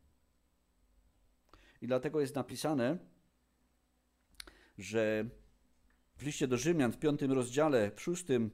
[1.83, 2.99] I dlatego jest napisane,
[4.79, 5.25] że
[6.17, 8.51] w liście do Rzymian w piątym rozdziale, w szóstym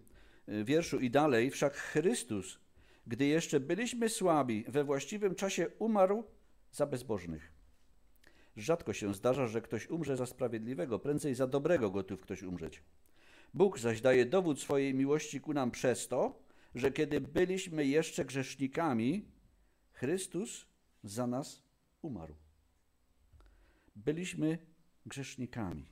[0.49, 2.59] y, wierszu i dalej, wszak Chrystus,
[3.07, 6.25] gdy jeszcze byliśmy słabi, we właściwym czasie umarł
[6.73, 7.56] za bezbożnych.
[8.57, 12.83] Rzadko się zdarza, że ktoś umrze za sprawiedliwego, prędzej za dobrego gotów ktoś umrzeć.
[13.55, 16.43] Bóg zaś daje dowód swojej miłości ku nam przez to,
[16.75, 19.29] że kiedy byliśmy jeszcze grzesznikami,
[19.93, 20.67] Chrystus
[21.05, 21.63] za nas
[22.03, 22.35] umarł.
[23.97, 24.59] byliśmy
[25.07, 25.87] grzesznikami,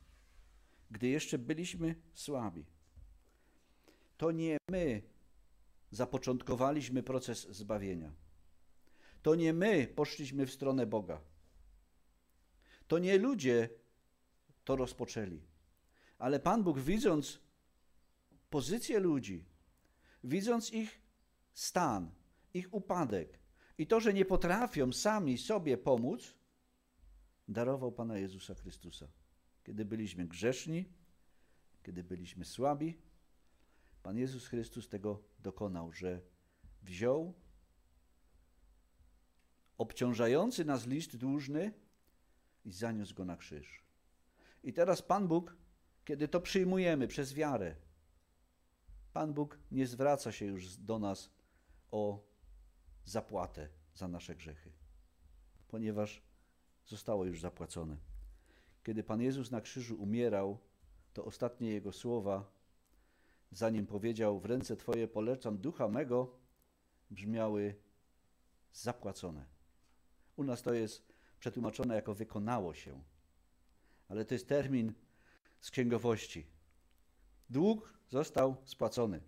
[0.90, 2.64] gdy jeszcze byliśmy słabi,
[4.16, 5.02] to nie my
[5.90, 8.12] zapoczątkowaliśmy proces zbawienia.
[9.22, 11.20] To nie my poszliśmy w stronę Boga.
[12.88, 13.68] To nie ludzie
[14.64, 15.40] to rozpoczęli.
[16.18, 17.40] Ale Pan Bóg, widząc
[18.50, 19.44] pozycję ludzi,
[20.24, 21.00] widząc ich
[21.54, 22.10] stan,
[22.54, 23.38] ich upadek
[23.78, 26.34] i to, że nie potrafią sami sobie pomóc,
[27.48, 29.08] darował Pana Jezusa Chrystusa.
[29.64, 30.84] Kiedy byliśmy grzeszni,
[31.82, 32.98] kiedy byliśmy słabi,
[34.02, 36.20] Pan Jezus Chrystus tego dokonał, że
[36.82, 37.34] wziął
[39.78, 41.72] obciążający nas list dłużny
[42.64, 43.84] i zaniósł go na krzyż.
[44.62, 45.56] I teraz Pan Bóg,
[46.04, 47.76] kiedy to przyjmujemy przez wiarę,
[49.12, 51.30] Pan Bóg nie zwraca się już do nas
[51.90, 52.26] o
[53.04, 54.72] zapłatę za nasze grzechy,
[55.68, 56.22] ponieważ
[56.86, 57.96] zostało już zapłacone.
[58.84, 60.58] Kiedy Pan Jezus na krzyżu umierał,
[61.12, 62.52] to ostatnie Jego słowa,
[63.50, 66.38] zanim powiedział: W ręce Twoje polecam ducha mego,
[67.10, 67.74] brzmiały
[68.72, 69.44] zapłacone.
[70.36, 71.13] U nas to jest
[71.44, 73.02] przetłumaczone jako wykonało się,
[74.08, 74.92] ale to jest termin
[75.60, 76.46] z księgowości.
[77.50, 79.20] Dług został spłacony.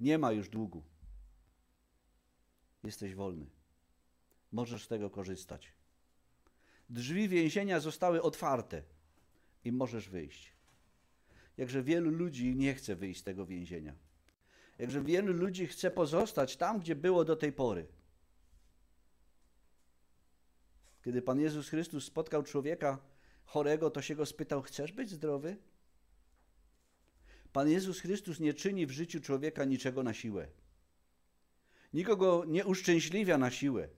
[0.00, 0.82] Nie ma już długu.
[2.84, 3.46] Jesteś wolny.
[4.52, 5.72] Możesz z tego korzystać.
[6.90, 8.82] Drzwi więzienia zostały otwarte
[9.64, 10.52] i możesz wyjść.
[11.56, 13.94] Jakże wielu ludzi nie chce wyjść z tego więzienia.
[14.78, 17.95] Jakże wielu ludzi chce pozostać tam, gdzie było do tej pory.
[21.06, 22.98] Kiedy Pan Jezus Chrystus spotkał człowieka
[23.44, 25.56] chorego, to się go spytał: Chcesz być zdrowy?
[27.52, 30.48] Pan Jezus Chrystus nie czyni w życiu człowieka niczego na siłę.
[31.92, 33.88] Nikogo nie uszczęśliwia na siłę.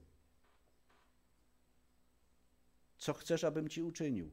[2.97, 4.31] Co chcesz, abym ci uczynił?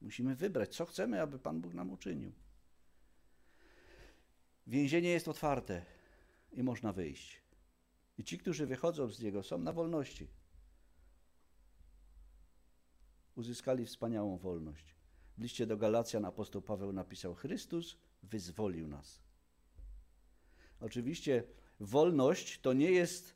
[0.00, 2.32] Musimy wybrać, co chcemy, aby Pan Bóg nam uczynił.
[4.66, 5.84] Więzienie jest otwarte
[6.52, 7.49] i można wyjść.
[8.20, 10.28] I ci, którzy wychodzą z niego, są na wolności.
[13.34, 14.94] Uzyskali wspaniałą wolność.
[15.38, 19.20] W liście do Galacjan apostoł Paweł napisał: Chrystus wyzwolił nas.
[20.80, 21.44] Oczywiście
[21.80, 23.34] wolność to nie jest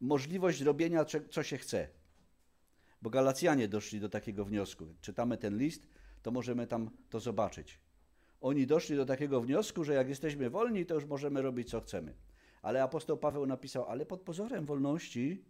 [0.00, 1.88] możliwość robienia, co się chce.
[3.02, 4.94] Bo Galacjanie doszli do takiego wniosku.
[5.00, 5.88] Czytamy ten list,
[6.22, 7.80] to możemy tam to zobaczyć.
[8.40, 12.27] Oni doszli do takiego wniosku, że jak jesteśmy wolni, to już możemy robić, co chcemy.
[12.62, 15.44] Ale apostoł Paweł napisał, ale pod pozorem wolności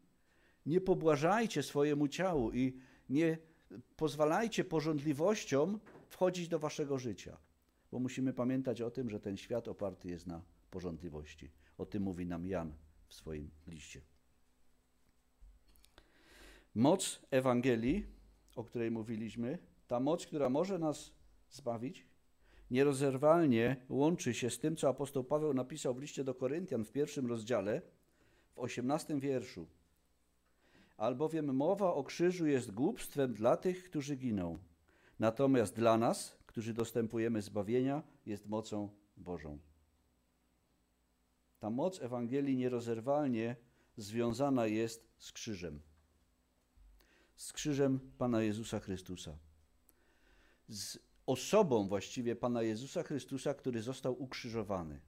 [0.66, 2.76] nie pobłażajcie swojemu ciału i
[3.10, 3.38] nie
[3.96, 7.36] pozwalajcie porządliwościom wchodzić do waszego życia.
[7.92, 11.50] Bo musimy pamiętać o tym, że ten świat oparty jest na porządliwości.
[11.78, 12.72] O tym mówi nam Jan
[13.08, 14.00] w swoim liście.
[16.74, 18.06] Moc Ewangelii,
[18.56, 21.12] o której mówiliśmy, ta moc, która może nas
[21.50, 22.06] zbawić,
[22.70, 27.26] nierozerwalnie łączy się z tym, co apostoł Paweł napisał w liście do Koryntian w pierwszym
[27.26, 27.82] rozdziale,
[28.54, 29.66] w osiemnastym wierszu.
[30.96, 34.58] Albowiem mowa o krzyżu jest głupstwem dla tych, którzy giną,
[35.18, 39.58] natomiast dla nas, którzy dostępujemy zbawienia, jest mocą Bożą.
[41.60, 43.56] Ta moc Ewangelii nierozerwalnie
[43.96, 45.80] związana jest z krzyżem.
[47.36, 49.38] Z krzyżem Pana Jezusa Chrystusa.
[50.68, 55.00] Z osobą właściwie Pana Jezusa Chrystusa, który został ukrzyżowany.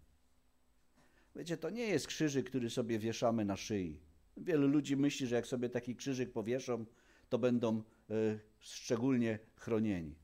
[1.37, 4.01] Wiecie, to nie jest krzyżyk, który sobie wieszamy na szyi.
[4.37, 6.85] Wielu ludzi myśli, że jak sobie taki krzyżyk powieszą,
[7.29, 10.15] to będą y, szczególnie chronieni.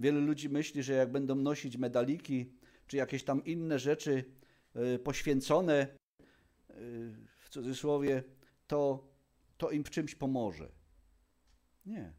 [0.00, 2.52] Wielu ludzi myśli, że jak będą nosić medaliki
[2.86, 4.24] czy jakieś tam inne rzeczy
[4.94, 5.86] y, poświęcone,
[6.70, 8.22] y, w cudzysłowie,
[8.66, 9.08] to,
[9.58, 10.68] to im w czymś pomoże.
[11.86, 12.12] Nie.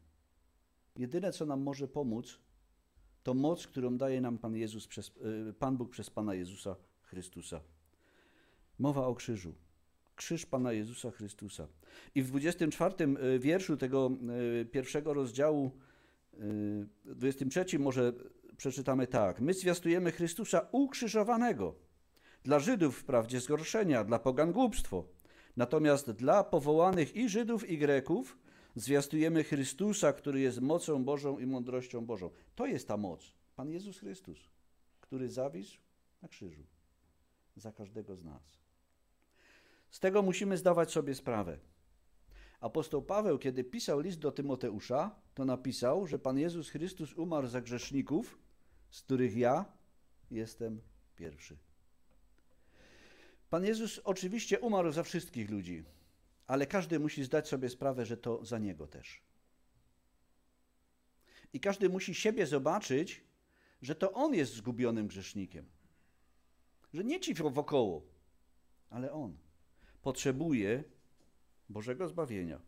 [0.96, 2.38] Jedyne, co nam może pomóc,
[3.22, 5.12] to moc, którą daje nam Pan, Jezus przez,
[5.48, 7.60] y, Pan Bóg przez Pana Jezusa Chrystusa.
[8.78, 9.54] Mowa o krzyżu.
[10.16, 11.68] Krzyż Pana Jezusa Chrystusa.
[12.14, 12.94] I w 24
[13.34, 14.10] y, wierszu tego
[14.60, 15.70] y, pierwszego rozdziału,
[17.04, 18.12] 23 może
[18.56, 19.40] przeczytamy tak.
[19.40, 21.74] My zwiastujemy Chrystusa ukrzyżowanego.
[22.42, 25.04] Dla Żydów wprawdzie zgorszenia, dla pogan głupstwo.
[25.56, 28.38] Natomiast dla powołanych i Żydów, i Greków
[28.76, 32.30] Zwiastujemy Chrystusa, który jest mocą Bożą i mądrością Bożą.
[32.54, 33.32] To jest ta moc.
[33.56, 34.38] Pan Jezus Chrystus,
[35.00, 35.78] który zawisł
[36.22, 36.62] na krzyżu
[37.56, 38.58] za każdego z nas.
[39.90, 41.58] Z tego musimy zdawać sobie sprawę.
[42.60, 47.60] Apostoł Paweł, kiedy pisał list do Tymoteusza, to napisał, że Pan Jezus Chrystus umarł za
[47.60, 48.38] grzeszników,
[48.90, 49.64] z których ja
[50.30, 50.80] jestem
[51.16, 51.56] pierwszy.
[53.50, 55.84] Pan Jezus oczywiście umarł za wszystkich ludzi,
[56.50, 59.22] ale każdy musi zdać sobie sprawę, że to za niego też.
[61.52, 63.24] I każdy musi siebie zobaczyć,
[63.82, 65.66] że to on jest zgubionym grzesznikiem.
[66.92, 68.02] Że nie ci wokoło,
[68.90, 69.38] ale on
[70.02, 70.84] potrzebuje
[71.68, 72.60] Bożego zbawienia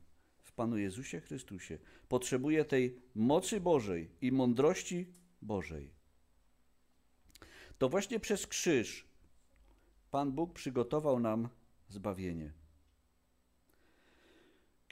[0.43, 1.79] w Panu Jezusie Chrystusie.
[2.09, 5.13] Potrzebuje tej mocy Bożej i mądrości
[5.43, 5.91] Bożej.
[7.79, 9.07] To właśnie przez krzyż
[10.11, 11.49] Pan Bóg przygotował nam
[11.89, 12.62] zbawienie.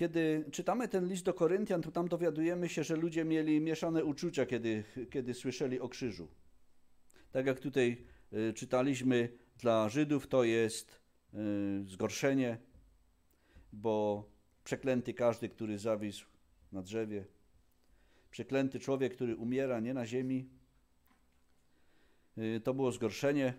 [0.01, 4.47] Kiedy czytamy ten list do Koryntian, to tam dowiadujemy się, że ludzie mieli mieszane uczucia,
[4.47, 6.29] kiedy, kiedy słyszeli o krzyżu.
[7.33, 9.29] Tak jak tutaj y, czytaliśmy,
[9.59, 11.01] dla Żydów to jest
[11.35, 12.59] y, zgorszenie,
[13.73, 14.25] bo
[14.65, 16.27] przeklęty każdy, który zawisł
[16.73, 17.25] na drzewie,
[18.31, 20.49] przeklęty człowiek, który umiera nie na ziemi,
[22.39, 23.55] y, to było zgorszenie.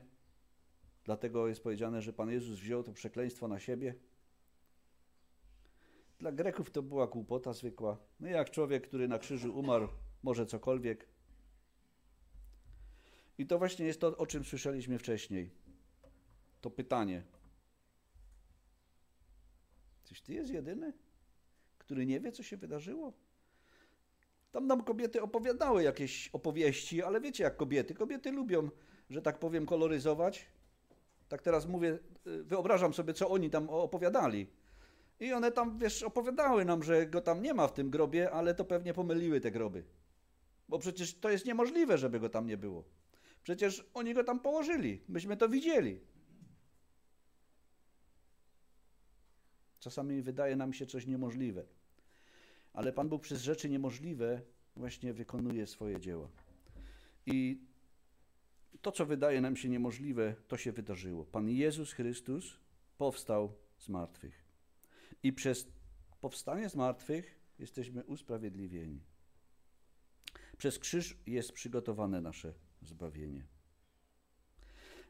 [1.05, 3.95] Dlatego jest powiedziane, że Pan Jezus wziął to przekleństwo na siebie.
[6.21, 7.97] Dla Greków to była głupota zwykła.
[8.19, 9.87] No jak człowiek, który na krzyżu umarł,
[10.23, 11.07] może cokolwiek.
[13.37, 15.49] I to właśnie jest to, o czym słyszeliśmy wcześniej.
[16.61, 17.23] To pytanie.
[20.03, 20.93] Czyś ty jest jedyny,
[21.77, 23.13] który nie wie, co się wydarzyło?
[24.51, 27.93] Tam nam kobiety opowiadały jakieś opowieści, ale wiecie jak kobiety.
[27.93, 28.69] Kobiety lubią,
[29.09, 30.45] że tak powiem, koloryzować.
[31.29, 34.60] Tak teraz mówię, y, wyobrażam sobie, co oni tam opowiadali.
[35.21, 38.55] I one tam, wiesz, opowiadały nam, że go tam nie ma w tym grobie, ale
[38.55, 39.83] to pewnie pomyliły te groby.
[40.69, 42.83] Bo przecież to jest niemożliwe, żeby go tam nie było.
[43.43, 45.01] Przecież oni go tam położyli.
[45.07, 45.99] Myśmy to widzieli.
[49.79, 51.65] Czasami wydaje nam się coś niemożliwe.
[52.73, 54.41] Ale Pan Bóg przez rzeczy niemożliwe
[54.75, 56.29] właśnie wykonuje swoje dzieła.
[57.25, 57.61] I
[58.81, 61.25] to, co wydaje nam się niemożliwe, to się wydarzyło.
[61.25, 62.57] Pan Jezus Chrystus
[62.97, 64.40] powstał z martwych.
[65.23, 65.67] I przez
[66.21, 69.01] powstanie z martwych jesteśmy usprawiedliwieni.
[70.57, 73.47] Przez krzyż jest przygotowane nasze zbawienie.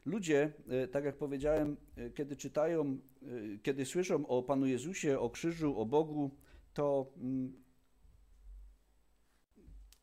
[0.04, 5.30] Ludzie, e, tak jak powiedziałem, e, kiedy czytają, e, kiedy słyszą o Panu Jezusie, o
[5.30, 6.30] krzyżu, o Bogu,
[6.74, 7.62] to mm,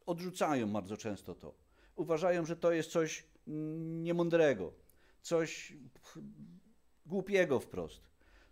[0.06, 1.56] odrzucają bardzo często to.
[1.96, 4.74] Uważają, że to jest coś mm, niemądrego,
[5.22, 5.74] coś
[7.06, 8.02] głupiego wprost,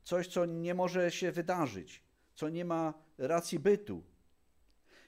[0.07, 2.03] coś, co nie może się wydarzyć,
[2.35, 4.03] co nie ma racji bytu.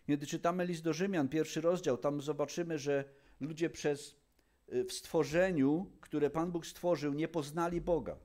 [0.07, 3.05] Kiedy czytamy list do Rzymian, pierwszy rozdział, tam zobaczymy, że
[3.39, 4.15] ludzie przez
[4.73, 8.17] y, w stworzeniu, które Pan Bóg stworzył, nie poznali Boga.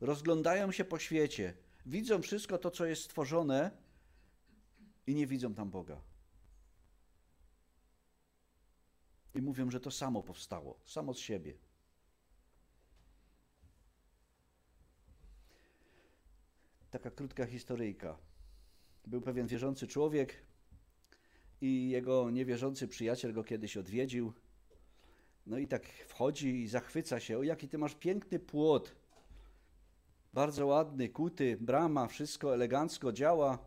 [0.00, 1.54] Rozglądają się po świecie,
[1.86, 3.70] widzą wszystko to, co jest stworzone
[5.06, 6.00] i nie widzą tam Boga.
[9.34, 11.71] I mówią, że to samo powstało, samo z siebie.
[16.92, 18.18] Taka krótka historyjka.
[19.06, 20.42] Był pewien wierzący człowiek,
[21.60, 24.32] i jego niewierzący przyjaciel go kiedyś odwiedził.
[25.46, 27.38] No i tak wchodzi i zachwyca się.
[27.38, 28.94] O, jaki ty masz piękny płot.
[30.32, 33.58] Bardzo ładny, kuty, brama, wszystko elegancko działa.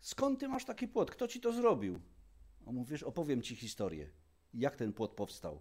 [0.00, 1.10] Skąd ty masz taki płot?
[1.10, 2.00] Kto ci to zrobił?
[2.66, 4.10] On mówi, wiesz, opowiem ci historię.
[4.54, 5.60] Jak ten płot powstał.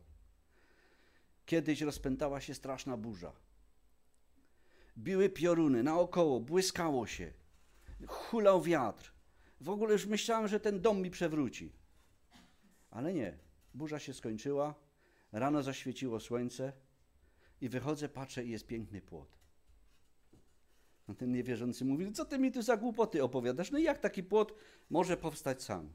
[1.46, 3.34] Kiedyś rozpętała się straszna burza.
[4.98, 7.34] Biły pioruny naokoło, błyskało się.
[8.08, 9.14] Hulał wiatr.
[9.62, 11.74] W ogóle już myślałem, że ten dom mi przewróci.
[12.90, 13.38] Ale nie.
[13.74, 14.76] Burza się skończyła,
[15.32, 16.74] rano zaświeciło słońce
[17.62, 19.38] i wychodzę, patrzę i jest piękny płot.
[21.08, 23.72] No ten niewierzący mówi, co ty mi tu za głupoty opowiadasz?
[23.72, 24.54] No i jak taki płot
[24.90, 25.94] może powstać sam?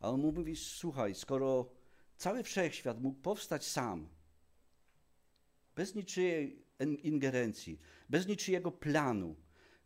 [0.00, 1.70] A on mówi, słuchaj, skoro
[2.16, 4.08] cały wszechświat mógł powstać sam,
[5.76, 9.36] bez niczyjej ingerencji, bez niczyjego planu,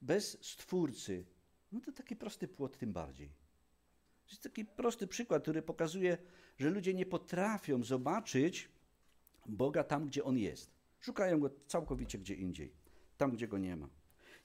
[0.03, 1.24] bez stwórcy,
[1.72, 3.28] no to taki prosty płot tym bardziej.
[4.24, 6.18] To jest taki prosty przykład, który pokazuje,
[6.59, 8.68] że ludzie nie potrafią zobaczyć
[9.46, 10.70] Boga tam, gdzie On jest.
[11.01, 12.72] Szukają Go całkowicie gdzie indziej,
[13.16, 13.88] tam, gdzie Go nie ma.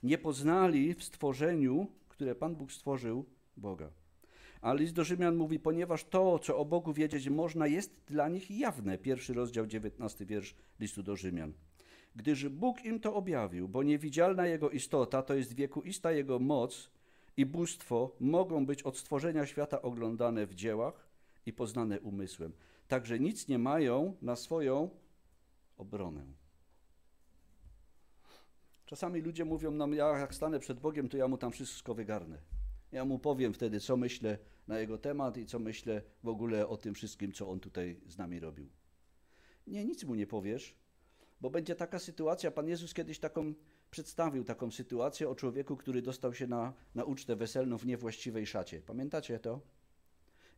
[0.02, 3.24] Nie poznali w stworzeniu, które Pan Bóg stworzył,
[3.56, 3.90] Boga.
[4.60, 8.50] A list do Rzymian mówi, ponieważ to, co o Bogu wiedzieć można, jest dla nich
[8.50, 8.98] jawne.
[8.98, 11.52] Pierwszy rozdział, 19 wiersz listu do Rzymian.
[12.16, 16.90] Gdyż Bóg im to objawił, bo niewidzialna Jego istota, to jest wiekuista Jego moc,
[17.36, 21.08] i bóstwo mogą być od stworzenia świata oglądane w dziełach
[21.46, 22.52] i poznane umysłem.
[22.88, 24.90] Także nic nie mają na swoją
[25.76, 26.24] obronę.
[28.86, 32.38] Czasami ludzie mówią nam, ja jak stanę przed Bogiem, to ja mu tam wszystko wygarnę.
[32.92, 34.38] Ja mu powiem wtedy, co myślę
[34.68, 38.18] na jego temat i co myślę w ogóle o tym wszystkim, co on tutaj z
[38.18, 38.68] nami robił.
[39.66, 40.76] Nie, nic mu nie powiesz,
[41.44, 42.50] bo będzie taka sytuacja.
[42.50, 43.54] Pan Jezus kiedyś taką
[43.90, 48.80] przedstawił taką sytuację o człowieku, który dostał się na, na ucztę weselną w niewłaściwej szacie.
[48.80, 49.60] Pamiętacie to?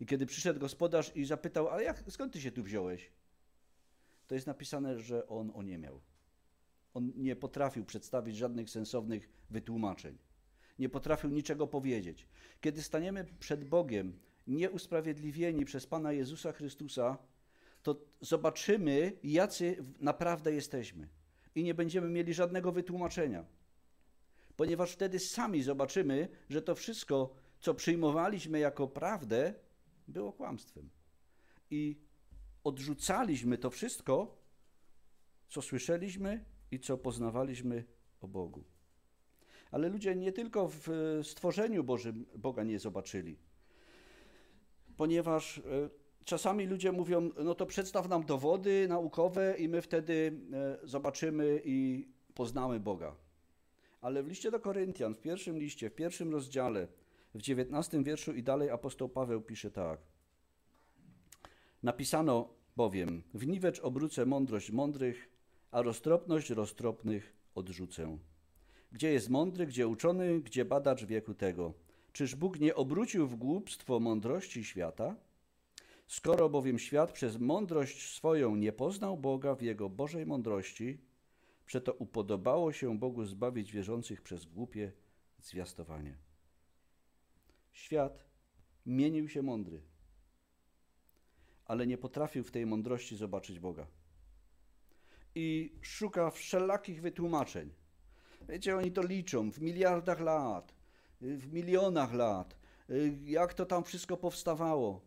[0.01, 3.11] I kiedy przyszedł gospodarz i zapytał, ale jak, skąd ty się tu wziąłeś?
[4.27, 6.01] To jest napisane, że on o nie miał.
[6.95, 10.19] On nie potrafił przedstawić żadnych sensownych wytłumaczeń.
[10.79, 12.29] Nie potrafił niczego powiedzieć.
[12.61, 17.19] Kiedy staniemy przed Bogiem, nieusprawiedliwieni przez Pana Jezusa Chrystusa,
[17.87, 21.09] to zobaczymy, jacy naprawdę jesteśmy.
[21.55, 23.45] I nie będziemy mieli żadnego wytłumaczenia.
[24.57, 29.55] Ponieważ wtedy sami zobaczymy, że to wszystko, co przyjmowaliśmy jako prawdę,
[30.09, 30.91] było kłamstwem.
[31.71, 32.01] I
[32.65, 34.43] odrzucaliśmy to wszystko,
[35.49, 37.85] co słyszeliśmy i co poznawaliśmy
[38.21, 38.65] o Bogu.
[39.71, 40.89] Ale ludzie nie tylko w
[41.23, 43.39] stworzeniu Bożym Boga nie zobaczyli,
[44.97, 45.63] ponieważ e,
[46.27, 50.41] czasami ludzie mówią, no to przedstaw nam dowody naukowe i my wtedy
[50.83, 53.17] e, zobaczymy i poznamy Boga.
[54.01, 56.89] Ale w liście do Koryntian, w pierwszym liście, w pierwszym rozdziale,
[57.35, 60.01] w dziewiętnastym wierszu i dalej apostoł Paweł pisze tak.
[61.83, 65.29] Napisano bowiem, w niwecz obrócę mądrość mądrych,
[65.71, 68.19] a roztropność roztropnych odrzucę.
[68.93, 71.73] Gdzie jest mądry, gdzie uczony, gdzie badacz wieku tego?
[72.13, 75.17] Czyż Bóg nie obrócił w głupstwo mądrości świata?
[76.07, 81.01] Skoro bowiem świat przez mądrość swoją nie poznał Boga w Jego Bożej mądrości,
[81.67, 84.93] przeto upodobało się Bogu zbawić wierzących przez głupie
[85.41, 86.17] zwiastowanie.
[87.73, 88.25] Świat
[88.87, 89.83] mienił się mądry,
[91.65, 93.87] ale nie potrafił w tej mądrości zobaczyć Boga.
[95.35, 97.71] I szuka wszelakich wytłumaczeń.
[98.49, 100.75] Wiecie, oni to liczą w miliardach lat,
[101.21, 102.57] w milionach lat,
[103.25, 105.01] jak to tam wszystko powstawało.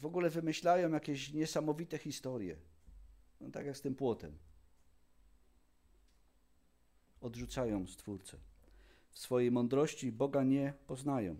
[0.00, 2.56] W ogóle wymyślają jakieś niesamowite historie.
[3.40, 4.38] No, tak jak z tym płotem.
[7.20, 8.38] Odrzucają Stwórcę.
[9.10, 11.36] W swojej mądrości Boga nie poznają.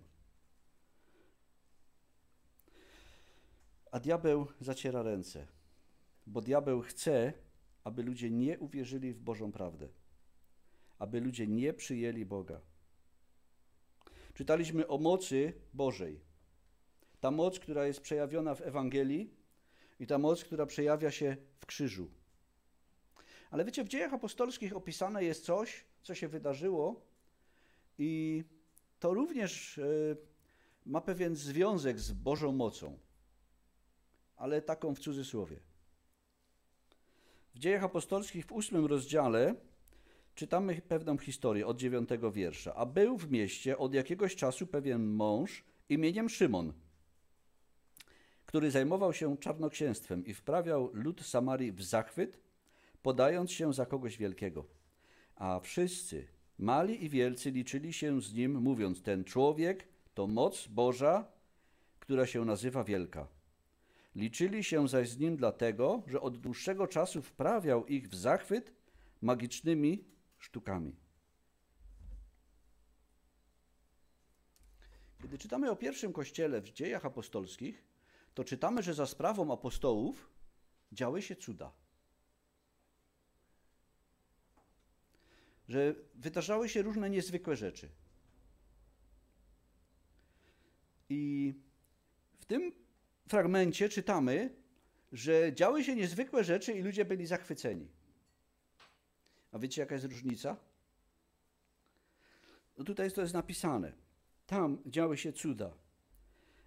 [3.91, 5.47] A diabeł zaciera ręce,
[6.27, 7.33] bo diabeł chce,
[7.85, 9.89] aby ludzie nie uwierzyli w Bożą prawdę,
[10.99, 12.61] aby ludzie nie przyjęli Boga.
[14.35, 16.28] Czytaliśmy o mocy Bożej.
[17.21, 19.31] Ta moc, która jest przejawiona w Ewangelii
[20.01, 22.11] i ta moc, która przejawia się w krzyżu.
[23.51, 27.01] Ale wiecie, w dziejach apostolskich opisane jest coś, co się wydarzyło
[27.99, 28.45] i
[29.01, 29.83] to również e,
[30.87, 32.99] ma pewien związek z Bożą mocą,
[34.37, 35.61] ale taką w cudzysłowie.
[37.55, 39.55] W dziejach apostolskich w ósmym rozdziale
[40.35, 42.75] czytamy pewną historię od dziewiątego wiersza.
[42.75, 46.73] A był w mieście od jakiegoś czasu pewien mąż imieniem Szymon,
[48.49, 52.41] który zajmował się czarnoksięstwem i wprawiał lud Samarii w zachwyt,
[53.03, 54.65] podając się za kogoś wielkiego.
[55.37, 56.27] A wszyscy,
[56.59, 61.29] mali i wielcy, liczyli się z nim, mówiąc: Ten człowiek to moc Boża,
[62.01, 63.29] która się nazywa wielka.
[64.15, 68.73] Liczyli się zaś z nim dlatego, że od dłuższego czasu wprawiał ich w zachwyt
[69.23, 70.05] magicznymi
[70.39, 70.97] sztukami.
[75.23, 77.88] Kiedy czytamy o pierwszym kościele w dziejach apostolskich,
[78.35, 80.31] to czytamy, że za sprawą apostołów
[80.93, 81.73] działy się cuda.
[85.69, 87.89] Że wydarzały się różne niezwykłe rzeczy.
[91.09, 91.55] I
[92.39, 92.73] w tym
[93.29, 94.55] fragmencie czytamy,
[95.13, 97.89] że działy się niezwykłe rzeczy i ludzie byli zachwyceni.
[99.53, 100.57] A wiecie, jaka jest różnica?
[102.79, 103.93] No tutaj to jest napisane.
[104.47, 105.73] Tam działy się cuda.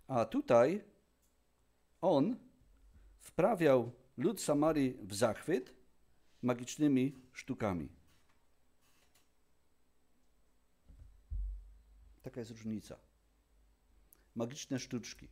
[0.07, 0.83] A tutaj
[2.01, 2.39] on
[3.19, 5.73] wprawiał lud Samarii w zachwyt
[6.41, 7.89] magicznymi sztukami.
[12.21, 12.99] Taka jest różnica.
[14.35, 15.27] Magiczne sztuczki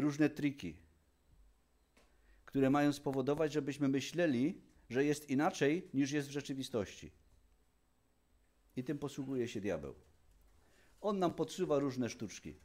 [0.00, 0.76] różne triki,
[2.44, 4.60] które mają spowodować, żebyśmy myśleli,
[4.90, 7.10] że jest inaczej niż jest w rzeczywistości.
[8.76, 9.94] I tym posługuje się diabeł.
[11.00, 12.56] On nam podsuwa różne sztuczki.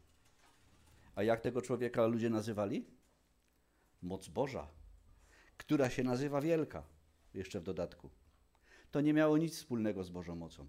[1.20, 2.86] A jak tego człowieka ludzie nazywali?
[4.02, 4.68] Moc Boża,
[5.58, 6.84] która się nazywa wielka,
[7.34, 8.10] jeszcze w dodatku.
[8.92, 10.68] To nie miało nic wspólnego z Bożą mocą.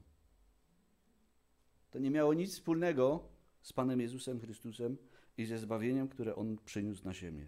[1.91, 3.29] To nie miało nic wspólnego
[3.63, 4.97] z Panem Jezusem Chrystusem,
[5.39, 7.47] i ze zbawieniem, które On przyniósł na ziemię.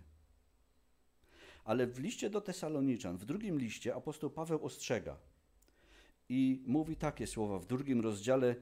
[1.65, 5.17] Ale w liście do Tesaloniczan, w drugim liście, apostoł Paweł ostrzega
[6.29, 8.57] i mówi takie słowa w drugim rozdziale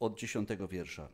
[0.00, 1.08] od dziesiątego wiersza.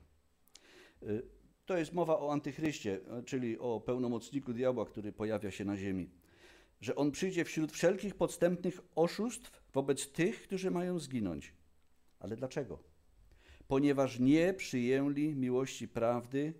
[1.02, 1.22] Y,
[1.66, 6.10] To jest mowa o antychryście, czyli o pełnomocniku diabła, który pojawia się na ziemi.
[6.80, 11.54] Że on przyjdzie wśród wszelkich podstępnych oszustw wobec tych, którzy mają zginąć.
[12.20, 12.78] Ale dlaczego?
[13.68, 16.54] Ponieważ nie przyjęli miłości prawdy,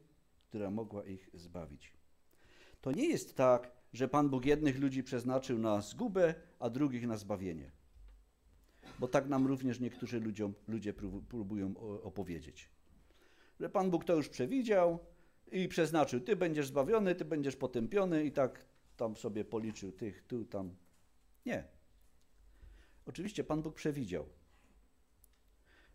[0.49, 1.93] która mogła ich zbawić.
[2.81, 7.17] To nie jest tak, że Pan Bóg jednych ludzi przeznaczył na zgubę, a drugich na
[7.17, 7.71] zbawienie.
[8.99, 10.95] Bo tak nam również niektórzy ludziom, ludzie
[11.29, 12.69] próbują opowiedzieć.
[13.61, 14.99] Że Pan Bóg to już przewidział
[15.53, 18.67] i przeznaczył, ty będziesz zbawiony, ty będziesz potępiony i tak
[18.97, 20.77] tam sobie policzył tych, tu, tam.
[21.47, 21.65] Nie.
[23.07, 24.29] Oczywiście Pan Bóg przewidział.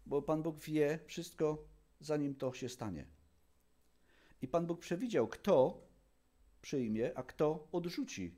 [0.05, 1.67] Bo Pan Bóg wie wszystko,
[1.99, 3.05] zanim to się stanie.
[4.41, 5.87] I Pan Bóg przewidział, kto
[6.61, 8.35] przyjmie, a kto odrzuci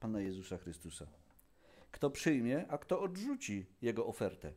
[0.00, 1.19] Pana Jezusa Chrystusa.
[1.90, 4.52] Kto przyjmie, a kto odrzuci Jego ofertę.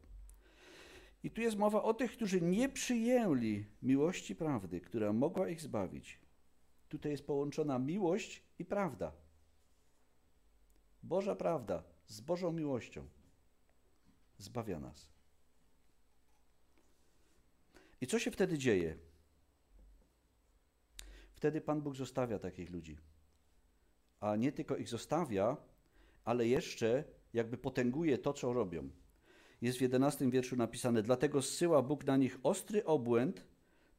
[1.24, 6.20] I tu jest mowa o tych, którzy nie przyjęli miłości prawdy, która mogła ich zbawić.
[6.90, 9.12] Tutaj jest połączona miłość i prawda.
[11.04, 13.08] Boża prawda z Bożą miłością
[14.38, 15.08] zbawia nas.
[18.02, 18.98] I co się wtedy dzieje?
[21.36, 22.98] Wtedy Pan Bóg zostawia takich ludzi.
[24.20, 25.58] A nie tylko ich zostawia,
[26.26, 27.04] ale jeszcze
[27.34, 28.90] jakby potęguje to, co robią.
[29.62, 33.46] Jest w jedenastym wierszu napisane: Dlatego zsyła Bóg na nich ostry obłęd,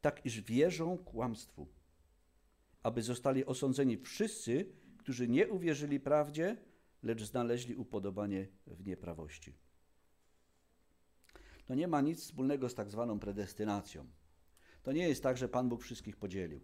[0.00, 1.68] tak iż wierzą kłamstwu,
[2.82, 6.56] aby zostali osądzeni wszyscy, którzy nie uwierzyli prawdzie,
[7.02, 9.54] lecz znaleźli upodobanie w nieprawości.
[11.66, 14.06] To nie ma nic wspólnego z tak zwaną predestynacją.
[14.82, 16.60] To nie jest tak, że Pan Bóg wszystkich podzielił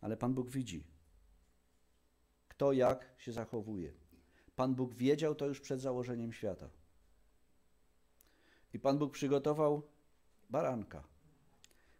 [0.00, 0.84] ale Pan Bóg widzi,
[2.48, 3.92] kto jak się zachowuje.
[4.58, 6.70] Pan Bóg wiedział to już przed założeniem świata.
[8.74, 9.82] I Pan Bóg przygotował
[10.50, 11.04] baranka,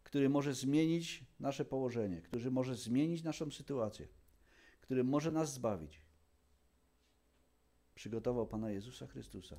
[0.04, 4.08] który może zmienić nasze położenie, który może zmienić naszą sytuację,
[4.80, 6.00] który może nas zbawić.
[7.94, 9.56] Przygotował Pana Jezusa Chrystusa.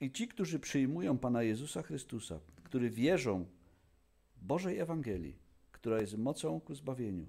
[0.00, 3.46] I ci, którzy przyjmują Pana Jezusa Chrystusa, którzy wierzą
[4.42, 5.38] Bożej Ewangelii,
[5.72, 7.26] która jest mocą ku zbawieniu,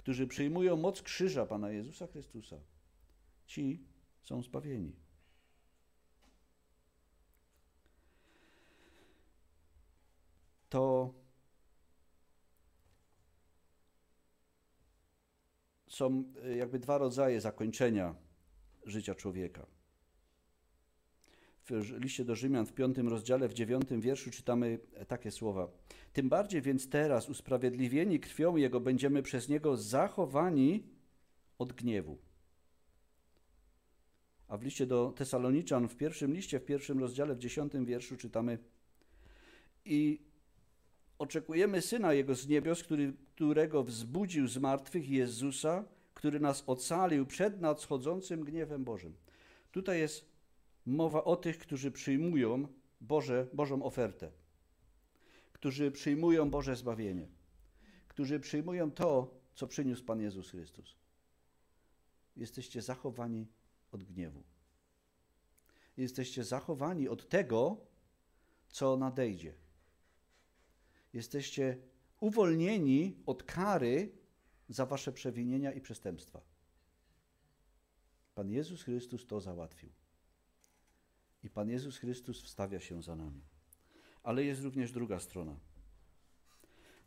[0.00, 2.56] którzy przyjmują moc krzyża Pana Jezusa Chrystusa,
[3.46, 3.84] ci
[4.22, 4.96] są zbawieni.
[10.68, 11.14] To
[15.88, 18.14] są e, jakby dwa rodzaje zakończenia
[18.86, 19.66] życia człowieka
[21.70, 24.78] w liście do Rzymian w piątym rozdziale, w dziewiątym wierszu czytamy
[25.08, 25.70] takie słowa.
[26.12, 30.82] Tym bardziej więc teraz, usprawiedliwieni krwią Jego, będziemy przez Niego zachowani
[31.58, 32.18] od gniewu.
[34.48, 38.58] A w liście do Tesaloniczan, w pierwszym liście, w pierwszym rozdziale, w dziesiątym wierszu czytamy
[39.84, 40.22] i
[41.18, 45.84] oczekujemy Syna Jego z niebios, który, którego wzbudził z martwych Jezusa,
[46.14, 49.14] który nas ocalił przed nadchodzącym gniewem Bożym.
[49.72, 50.29] Tutaj jest
[50.90, 52.68] mowa o tych, którzy przyjmują
[53.00, 54.32] Boże, Bożą ofertę,
[55.52, 57.28] którzy przyjmują Boże zbawienie,
[58.08, 60.96] którzy przyjmują to, co przyniósł Pan Jezus Chrystus.
[62.36, 63.46] Jesteście zachowani
[63.92, 64.42] od gniewu.
[65.96, 67.76] Jesteście zachowani od tego,
[68.68, 69.54] co nadejdzie.
[71.12, 71.78] Jesteście
[72.20, 74.12] uwolnieni od kary
[74.68, 76.40] za wasze przewinienia i przestępstwa.
[78.34, 79.99] Pan Jezus Chrystus to załatwił.
[81.42, 83.42] I Pan Jezus Chrystus wstawia się za nami.
[84.22, 85.56] Ale jest również druga strona.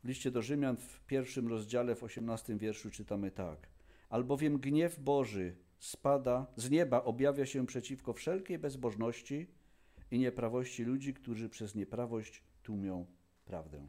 [0.03, 3.69] W liście do Rzymian w pierwszym rozdziale, w osiemnastym wierszu czytamy tak.
[4.09, 9.47] Albowiem gniew Boży spada z nieba, objawia się przeciwko wszelkiej bezbożności
[10.11, 13.05] i nieprawości ludzi, którzy przez nieprawość tłumią
[13.45, 13.87] prawdę.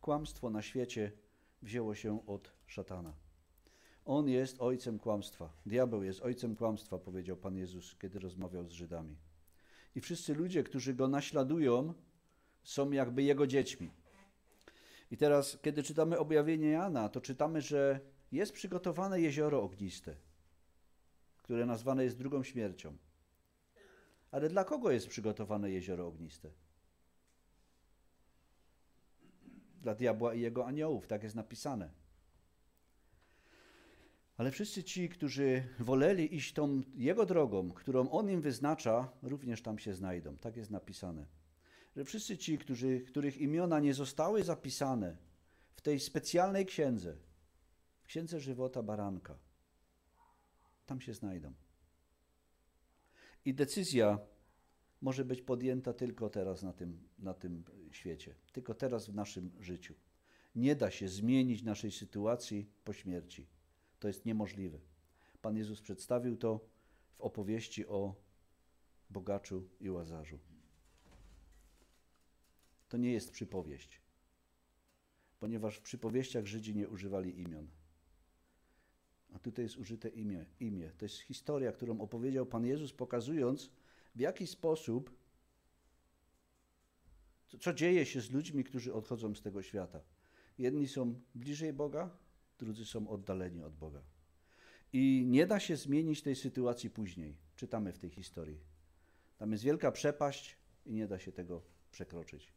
[0.00, 1.12] Kłamstwo na świecie
[1.62, 3.25] wzięło się od szatana.
[4.06, 5.52] On jest ojcem kłamstwa.
[5.66, 9.16] Diabeł jest ojcem kłamstwa, powiedział Pan Jezus, kiedy rozmawiał z Żydami.
[9.94, 11.94] I wszyscy ludzie, którzy go naśladują,
[12.62, 13.90] są jakby jego dziećmi.
[15.10, 18.00] I teraz, kiedy czytamy objawienie Jana, to czytamy, że
[18.32, 20.16] jest przygotowane jezioro ogniste,
[21.36, 22.96] które nazwane jest drugą śmiercią.
[24.30, 26.50] Ale dla kogo jest przygotowane jezioro ogniste?
[29.82, 32.05] Dla diabła i jego aniołów, tak jest napisane.
[34.36, 39.78] Ale wszyscy ci, którzy woleli iść tą Jego drogą, którą On im wyznacza, również tam
[39.78, 40.36] się znajdą.
[40.36, 41.26] Tak jest napisane.
[41.96, 45.16] Że wszyscy ci, którzy, których imiona nie zostały zapisane
[45.74, 47.16] w tej specjalnej księdze,
[48.02, 49.38] w księdze żywota baranka,
[50.86, 51.52] tam się znajdą.
[53.44, 54.18] I decyzja
[55.00, 59.94] może być podjęta tylko teraz na tym, na tym świecie, tylko teraz w naszym życiu.
[60.54, 63.46] Nie da się zmienić naszej sytuacji po śmierci.
[64.00, 64.78] To jest niemożliwe.
[65.42, 66.60] Pan Jezus przedstawił to
[67.16, 68.14] w opowieści o
[69.10, 70.38] bogaczu i łazarzu.
[72.88, 74.00] To nie jest przypowieść,
[75.40, 77.68] ponieważ w przypowieściach Żydzi nie używali imion.
[79.34, 80.90] A tutaj jest użyte imię, imię.
[80.98, 83.70] To jest historia, którą opowiedział Pan Jezus, pokazując,
[84.14, 85.10] w jaki sposób,
[87.48, 90.00] co, co dzieje się z ludźmi, którzy odchodzą z tego świata.
[90.58, 92.10] Jedni są bliżej Boga,
[92.58, 94.02] drudzy są oddaleni od Boga.
[94.92, 97.36] I nie da się zmienić tej sytuacji później.
[97.56, 98.60] Czytamy w tej historii.
[99.38, 100.56] Tam jest wielka przepaść
[100.86, 102.52] i nie da się tego przekroczyć.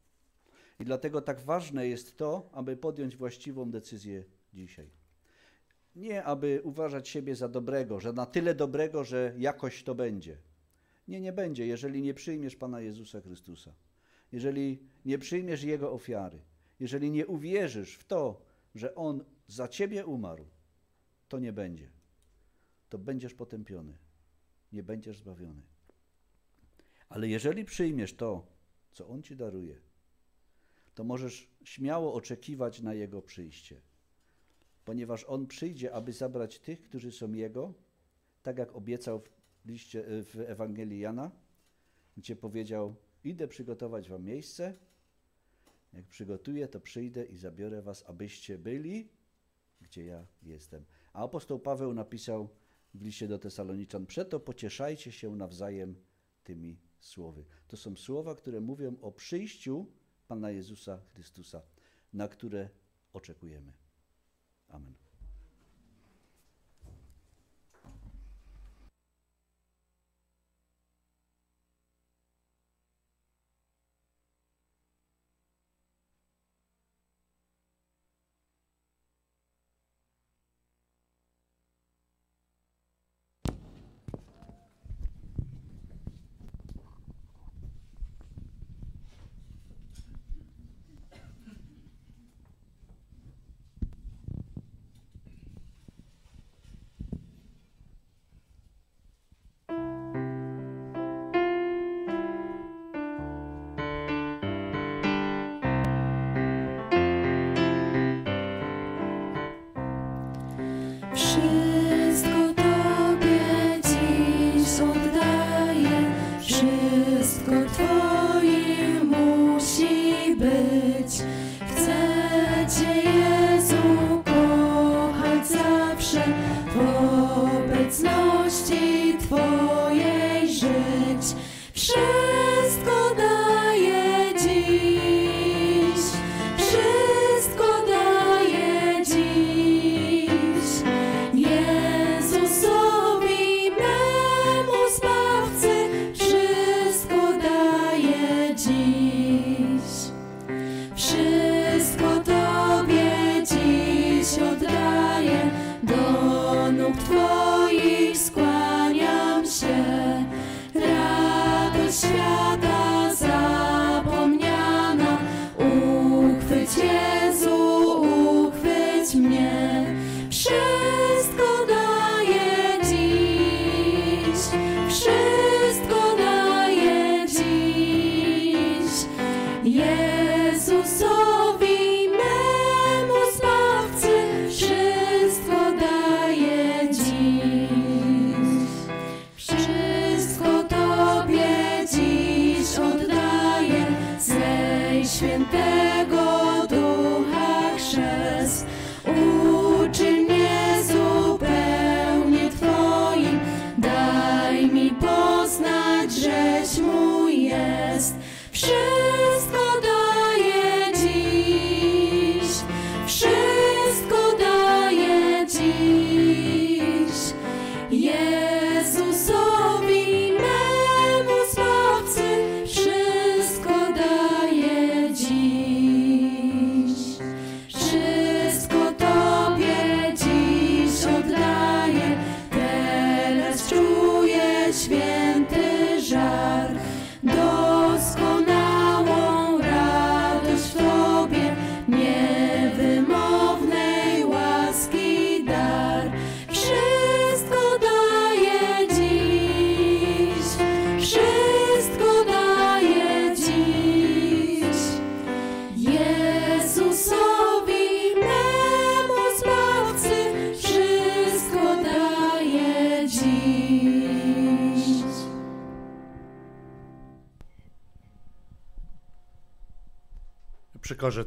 [0.79, 4.23] I dlatego tak ważne jest to, aby podjąć właściwą decyzję
[4.53, 4.89] dzisiaj.
[5.95, 10.37] Nie, aby uważać siebie za dobrego, że na tyle dobrego, że jakoś to będzie.
[11.07, 13.73] Nie, nie będzie, jeżeli nie przyjmiesz Pana Jezusa Chrystusa.
[14.31, 16.39] Jeżeli nie przyjmiesz Jego ofiary.
[16.79, 18.41] Jeżeli nie uwierzysz w to,
[18.75, 20.45] że On za ciebie umarł,
[21.27, 21.91] to nie będzie.
[22.89, 23.97] To będziesz potępiony.
[24.71, 25.61] Nie będziesz zbawiony.
[27.09, 28.47] Ale jeżeli przyjmiesz to,
[28.91, 29.81] co On ci daruje,
[30.95, 33.81] to możesz śmiało oczekiwać na Jego przyjście,
[34.85, 37.73] ponieważ On przyjdzie, aby zabrać tych, którzy są Jego,
[38.43, 39.29] tak jak obiecał w,
[39.65, 41.31] liście, w Ewangelii Jana,
[42.17, 44.77] gdzie powiedział: Idę przygotować wam miejsce.
[45.93, 49.09] Jak przygotuję, to przyjdę i zabiorę was, abyście byli,
[49.81, 50.85] gdzie ja jestem.
[51.13, 52.49] A apostoł Paweł napisał
[52.93, 55.95] w liście do Tesaloniczan: Przeto pocieszajcie się nawzajem
[56.43, 57.45] tymi słowy.
[57.67, 59.85] To są słowa, które mówią o przyjściu
[60.27, 61.61] Pana Jezusa Chrystusa,
[62.13, 62.69] na które
[63.13, 63.73] oczekujemy.
[64.67, 65.08] Amen.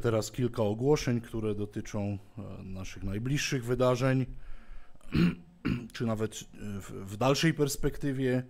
[0.03, 4.25] Teraz kilka ogłoszeń, które dotyczą e, naszych najbliższych wydarzeń,
[5.93, 6.45] czy nawet e,
[7.05, 8.43] w, dalszej perspektywie,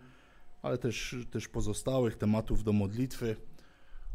[0.62, 3.36] ale też, też pozostałych tematów do modlitwy.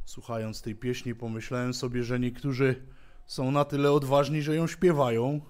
[0.05, 2.87] Słuchając tej pieśni, pomyślałem sobie, że niektórzy
[3.27, 5.41] są na tyle odważni, że ją śpiewają,